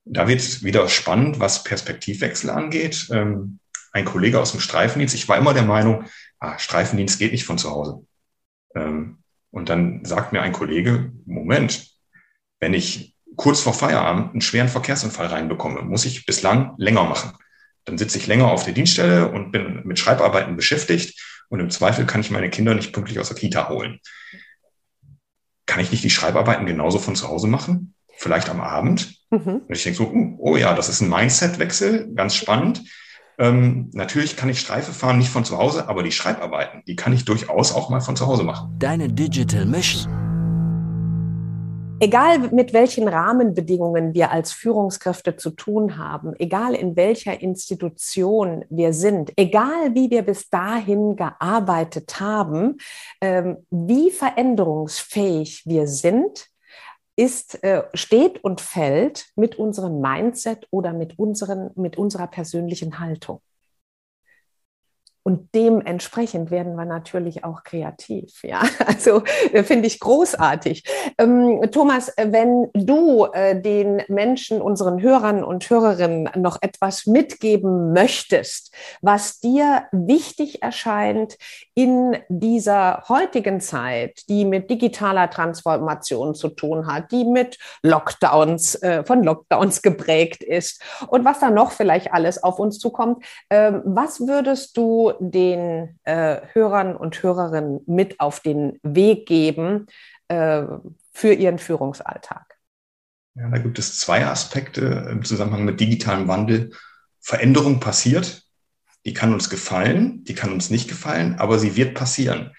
Da 0.06 0.28
wird 0.28 0.64
wieder 0.64 0.88
spannend, 0.88 1.40
was 1.40 1.64
Perspektivwechsel 1.64 2.50
angeht. 2.50 3.10
Ähm, 3.12 3.60
ein 3.92 4.06
Kollege 4.06 4.40
aus 4.40 4.52
dem 4.52 4.62
Streifendienst, 4.62 5.16
ich 5.16 5.28
war 5.28 5.38
immer 5.38 5.54
der 5.54 5.64
Meinung, 5.64 6.06
ah, 6.40 6.58
Streifendienst 6.58 7.20
geht 7.20 7.32
nicht 7.32 7.46
von 7.46 7.58
zu 7.58 7.72
Hause. 7.72 8.06
Ähm, 8.76 9.18
und 9.52 9.70
dann 9.70 10.06
sagt 10.06 10.32
mir 10.32 10.42
ein 10.42 10.54
Kollege, 10.54 11.12
Moment, 11.26 11.90
wenn 12.60 12.74
ich 12.74 13.16
kurz 13.40 13.62
vor 13.62 13.74
Feierabend 13.74 14.34
einen 14.34 14.42
schweren 14.42 14.68
Verkehrsunfall 14.68 15.28
reinbekomme, 15.28 15.82
muss 15.82 16.04
ich 16.04 16.26
bislang 16.26 16.74
länger 16.78 17.06
machen. 17.06 17.32
Dann 17.86 17.98
sitze 17.98 18.18
ich 18.18 18.28
länger 18.28 18.52
auf 18.52 18.66
der 18.66 18.74
Dienststelle 18.74 19.32
und 19.32 19.52
bin 19.54 19.82
mit 19.86 19.98
Schreibarbeiten 19.98 20.58
beschäftigt 20.58 21.18
und 21.48 21.62
im 21.62 21.70
Zweifel 21.70 22.06
kann 22.06 22.20
ich 22.20 22.32
meine 22.32 22.50
Kinder 22.50 22.76
nicht 22.76 22.92
pünktlich 22.92 23.18
aus 23.18 23.30
der 23.30 23.38
Kita 23.38 23.70
holen. 23.70 24.00
Kann 25.66 25.80
ich 25.80 25.90
nicht 25.90 26.04
die 26.04 26.10
Schreibarbeiten 26.10 26.66
genauso 26.66 27.00
von 27.00 27.16
zu 27.16 27.30
Hause 27.30 27.48
machen? 27.48 27.96
Vielleicht 28.18 28.50
am 28.50 28.60
Abend? 28.60 29.16
Mhm. 29.32 29.62
Und 29.68 29.74
ich 29.74 29.84
denke 29.84 29.98
so, 29.98 30.12
hm, 30.12 30.36
oh 30.38 30.58
ja, 30.58 30.74
das 30.74 30.90
ist 30.90 31.00
ein 31.00 31.10
Mindset-Wechsel, 31.10 32.14
ganz 32.16 32.36
spannend. 32.36 32.84
Ähm, 33.38 33.90
natürlich 33.94 34.36
kann 34.36 34.50
ich 34.50 34.60
Streife 34.60 34.92
fahren, 34.92 35.18
nicht 35.18 35.30
von 35.30 35.46
zu 35.46 35.58
Hause, 35.58 35.88
aber 35.88 36.04
die 36.04 36.12
Schreibarbeiten, 36.12 36.84
die 36.88 36.98
kann 36.98 37.14
ich 37.14 37.24
durchaus 37.24 37.74
auch 37.74 37.90
mal 37.90 38.02
von 38.02 38.18
zu 38.18 38.28
Hause 38.28 38.44
machen. 38.44 38.76
Deine 38.80 39.08
Digital 39.08 39.66
Mission. 39.66 40.19
Egal 42.02 42.40
mit 42.52 42.72
welchen 42.72 43.10
Rahmenbedingungen 43.10 44.14
wir 44.14 44.32
als 44.32 44.54
Führungskräfte 44.54 45.36
zu 45.36 45.50
tun 45.50 45.98
haben, 45.98 46.34
egal 46.40 46.74
in 46.74 46.96
welcher 46.96 47.42
Institution 47.42 48.64
wir 48.70 48.94
sind, 48.94 49.34
egal 49.36 49.94
wie 49.96 50.10
wir 50.10 50.22
bis 50.22 50.50
dahin 50.50 51.18
gearbeitet 51.18 52.22
haben, 52.22 52.78
ähm, 53.20 53.66
wie 53.70 54.12
veränderungsfähig 54.12 55.64
wir 55.66 55.88
sind, 55.88 56.48
ist, 57.18 57.62
äh, 57.66 57.84
steht 57.94 58.42
und 58.46 58.62
fällt 58.62 59.28
mit 59.36 59.60
unserem 59.60 60.00
Mindset 60.00 60.68
oder 60.72 60.94
mit, 60.94 61.20
unseren, 61.20 61.72
mit 61.76 61.98
unserer 61.98 62.28
persönlichen 62.28 63.00
Haltung. 63.00 63.42
Und 65.30 65.54
dementsprechend 65.54 66.50
werden 66.50 66.74
wir 66.74 66.86
natürlich 66.86 67.44
auch 67.44 67.62
kreativ. 67.64 68.42
Ja, 68.42 68.64
also 68.88 69.22
äh, 69.54 69.62
finde 69.62 69.86
ich 69.86 70.00
großartig. 70.00 70.84
Ähm, 71.20 71.62
Thomas, 71.72 72.12
wenn 72.18 72.72
du 72.74 73.26
äh, 73.26 73.62
den 73.62 74.02
Menschen, 74.08 74.60
unseren 74.60 75.00
Hörern 75.04 75.44
und 75.44 75.70
Hörerinnen 75.70 76.32
noch 76.36 76.58
etwas 76.64 77.06
mitgeben 77.06 77.94
möchtest, 77.94 78.74
was 79.04 79.40
dir 79.40 79.84
wichtig 79.92 80.64
erscheint 80.64 81.38
in 81.80 82.18
dieser 82.28 83.06
heutigen 83.08 83.62
Zeit, 83.62 84.28
die 84.28 84.44
mit 84.44 84.70
digitaler 84.70 85.30
Transformation 85.30 86.36
zu 86.36 86.50
tun 86.50 86.88
hat, 86.88 87.10
die 87.14 87.24
mit 87.24 87.58
Lockdowns, 87.84 88.76
äh, 88.84 89.06
von 89.06 89.24
Lockdowns 89.24 89.82
geprägt 89.90 90.44
ist 90.44 90.84
und 91.08 91.24
was 91.24 91.40
da 91.40 91.50
noch 91.50 91.72
vielleicht 91.72 92.12
alles 92.12 92.44
auf 92.44 92.60
uns 92.60 92.80
zukommt, 92.80 93.24
äh, 93.48 93.72
was 93.86 94.20
würdest 94.20 94.76
du 94.76 95.14
den 95.20 95.98
äh, 96.04 96.42
Hörern 96.52 96.98
und 96.98 97.24
Hörerinnen 97.24 97.80
mit 97.86 98.20
auf 98.20 98.42
den 98.42 98.78
Weg 98.84 99.26
geben 99.26 99.88
äh, 100.28 100.64
für 101.14 101.32
ihren 101.32 101.60
Führungsalltag? 101.60 102.58
Ja, 103.36 103.50
da 103.50 103.58
gibt 103.58 103.80
es 103.80 104.00
zwei 104.00 104.26
Aspekte 104.26 105.08
im 105.10 105.24
Zusammenhang 105.24 105.64
mit 105.64 105.80
digitalem 105.80 106.28
Wandel. 106.28 106.72
Veränderung 107.22 107.80
passiert, 107.80 108.49
die 109.06 109.14
kann 109.14 109.34
uns 109.34 109.50
gefallen, 109.50 110.24
die 110.24 110.36
kann 110.36 110.52
uns 110.52 110.70
nicht 110.70 110.88
gefallen, 110.88 111.36
aber 111.40 111.60
sie 111.60 111.76
wird 111.76 111.96
passieren. 111.96 112.52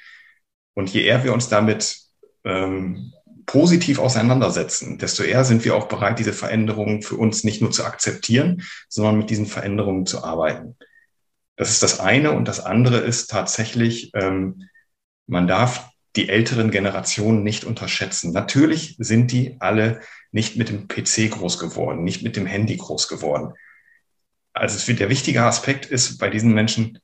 Und 0.74 0.90
je 0.92 1.02
eher 1.02 1.24
wir 1.24 1.32
uns 1.32 1.48
damit 1.48 1.98
ähm, 2.44 3.12
positiv 3.46 3.98
auseinandersetzen, 3.98 4.98
desto 4.98 5.22
eher 5.22 5.44
sind 5.44 5.64
wir 5.64 5.74
auch 5.74 5.88
bereit, 5.88 6.18
diese 6.18 6.32
Veränderungen 6.32 7.02
für 7.02 7.16
uns 7.16 7.44
nicht 7.44 7.60
nur 7.60 7.70
zu 7.70 7.84
akzeptieren, 7.84 8.62
sondern 8.88 9.18
mit 9.18 9.28
diesen 9.28 9.46
Veränderungen 9.46 10.06
zu 10.06 10.24
arbeiten. 10.24 10.76
Das 11.56 11.70
ist 11.70 11.82
das 11.82 12.00
eine. 12.00 12.32
Und 12.32 12.48
das 12.48 12.60
andere 12.60 12.98
ist 12.98 13.28
tatsächlich, 13.28 14.12
ähm, 14.14 14.68
man 15.26 15.46
darf 15.46 15.90
die 16.16 16.28
älteren 16.28 16.70
Generationen 16.70 17.42
nicht 17.42 17.64
unterschätzen. 17.64 18.32
Natürlich 18.32 18.96
sind 18.98 19.30
die 19.30 19.56
alle 19.60 20.00
nicht 20.32 20.56
mit 20.56 20.68
dem 20.68 20.88
PC 20.88 21.30
groß 21.30 21.58
geworden, 21.58 22.02
nicht 22.02 22.22
mit 22.22 22.36
dem 22.36 22.46
Handy 22.46 22.76
groß 22.76 23.08
geworden. 23.08 23.52
Also 24.52 24.92
der 24.92 25.08
wichtige 25.08 25.42
Aspekt 25.42 25.86
ist 25.86 26.18
bei 26.18 26.28
diesen 26.28 26.52
Menschen, 26.52 26.98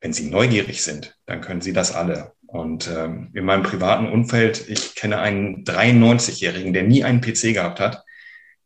wenn 0.00 0.12
sie 0.12 0.30
neugierig 0.30 0.82
sind, 0.82 1.16
dann 1.26 1.40
können 1.40 1.60
sie 1.60 1.72
das 1.72 1.94
alle. 1.94 2.32
Und 2.46 2.88
ähm, 2.88 3.30
in 3.34 3.44
meinem 3.44 3.62
privaten 3.62 4.08
Umfeld, 4.08 4.68
ich 4.68 4.94
kenne 4.94 5.18
einen 5.18 5.64
93-Jährigen, 5.64 6.72
der 6.72 6.82
nie 6.82 7.04
einen 7.04 7.20
PC 7.20 7.54
gehabt 7.54 7.80
hat, 7.80 8.04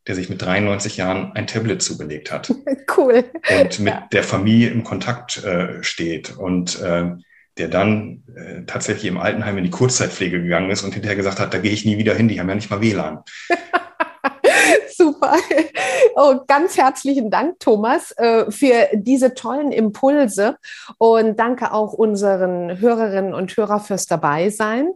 der 0.06 0.14
sich 0.14 0.28
mit 0.28 0.40
93 0.40 0.96
Jahren 0.96 1.32
ein 1.32 1.46
Tablet 1.46 1.82
zugelegt 1.82 2.32
hat. 2.32 2.52
Cool. 2.96 3.24
Und 3.50 3.80
mit 3.80 3.92
ja. 3.92 4.08
der 4.12 4.22
Familie 4.22 4.70
im 4.70 4.84
Kontakt 4.84 5.42
äh, 5.42 5.82
steht 5.82 6.36
und 6.36 6.80
äh, 6.80 7.10
der 7.58 7.68
dann 7.68 8.22
äh, 8.36 8.62
tatsächlich 8.66 9.06
im 9.06 9.18
Altenheim 9.18 9.58
in 9.58 9.64
die 9.64 9.70
Kurzzeitpflege 9.70 10.40
gegangen 10.40 10.70
ist 10.70 10.84
und 10.84 10.92
hinterher 10.92 11.16
gesagt 11.16 11.40
hat, 11.40 11.52
da 11.52 11.58
gehe 11.58 11.72
ich 11.72 11.84
nie 11.84 11.98
wieder 11.98 12.14
hin, 12.14 12.28
die 12.28 12.38
haben 12.38 12.48
ja 12.48 12.54
nicht 12.54 12.70
mal 12.70 12.80
WLAN. 12.80 13.24
Super. 14.96 15.34
Oh, 16.16 16.40
ganz 16.46 16.76
herzlichen 16.76 17.30
Dank, 17.30 17.58
Thomas, 17.58 18.12
äh, 18.12 18.50
für 18.50 18.88
diese 18.92 19.34
tollen 19.34 19.72
Impulse 19.72 20.56
und 20.98 21.38
danke 21.38 21.72
auch 21.72 21.92
unseren 21.92 22.78
Hörerinnen 22.78 23.34
und 23.34 23.56
Hörern 23.56 23.80
fürs 23.80 24.06
Dabeisein. 24.06 24.90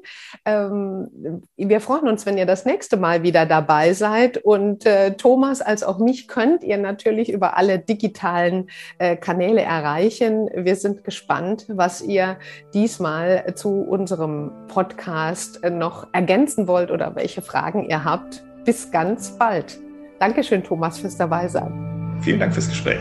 Ähm, 0.45 1.43
wir 1.57 1.81
freuen 1.81 2.09
uns, 2.09 2.27
wenn 2.27 2.39
ihr 2.39 2.47
das 2.47 2.65
nächste 2.65 2.97
Mal 2.97 3.23
wieder 3.23 3.47
dabei 3.47 3.93
seid 3.95 4.39
und 4.39 4.87
äh, 4.87 5.15
Thomas 5.15 5.61
als 5.61 5.83
auch 5.83 5.99
mich 5.99 6.29
könnt 6.29 6.63
ihr 6.63 6.79
natürlich 6.79 7.33
über 7.33 7.57
alle 7.57 7.79
digitalen 7.79 8.71
äh, 8.99 9.17
Kanäle 9.17 9.63
erreichen. 9.63 10.49
Wir 10.55 10.77
sind 10.77 11.03
gespannt, 11.03 11.67
was 11.69 12.03
ihr 12.03 12.39
diesmal 12.75 13.55
zu 13.57 13.83
unserem 13.83 14.53
Podcast 14.69 15.61
noch 15.65 16.07
ergänzen 16.13 16.69
wollt 16.69 16.91
oder 16.91 17.17
welche 17.17 17.43
Fragen 17.43 17.89
ihr 17.89 18.05
habt. 18.05 18.45
Bis 18.65 18.91
ganz 18.91 19.37
bald. 19.39 19.79
Dankeschön, 20.19 20.65
Thomas, 20.65 20.99
fürs 20.99 21.17
Dabeisein. 21.17 22.19
Vielen 22.21 22.41
Dank 22.41 22.53
fürs 22.53 22.69
Gespräch. 22.69 23.01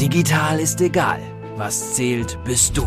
Digital 0.00 0.60
ist 0.60 0.80
egal. 0.80 1.20
Was 1.56 1.94
zählt, 1.94 2.38
bist 2.44 2.76
du. 2.76 2.84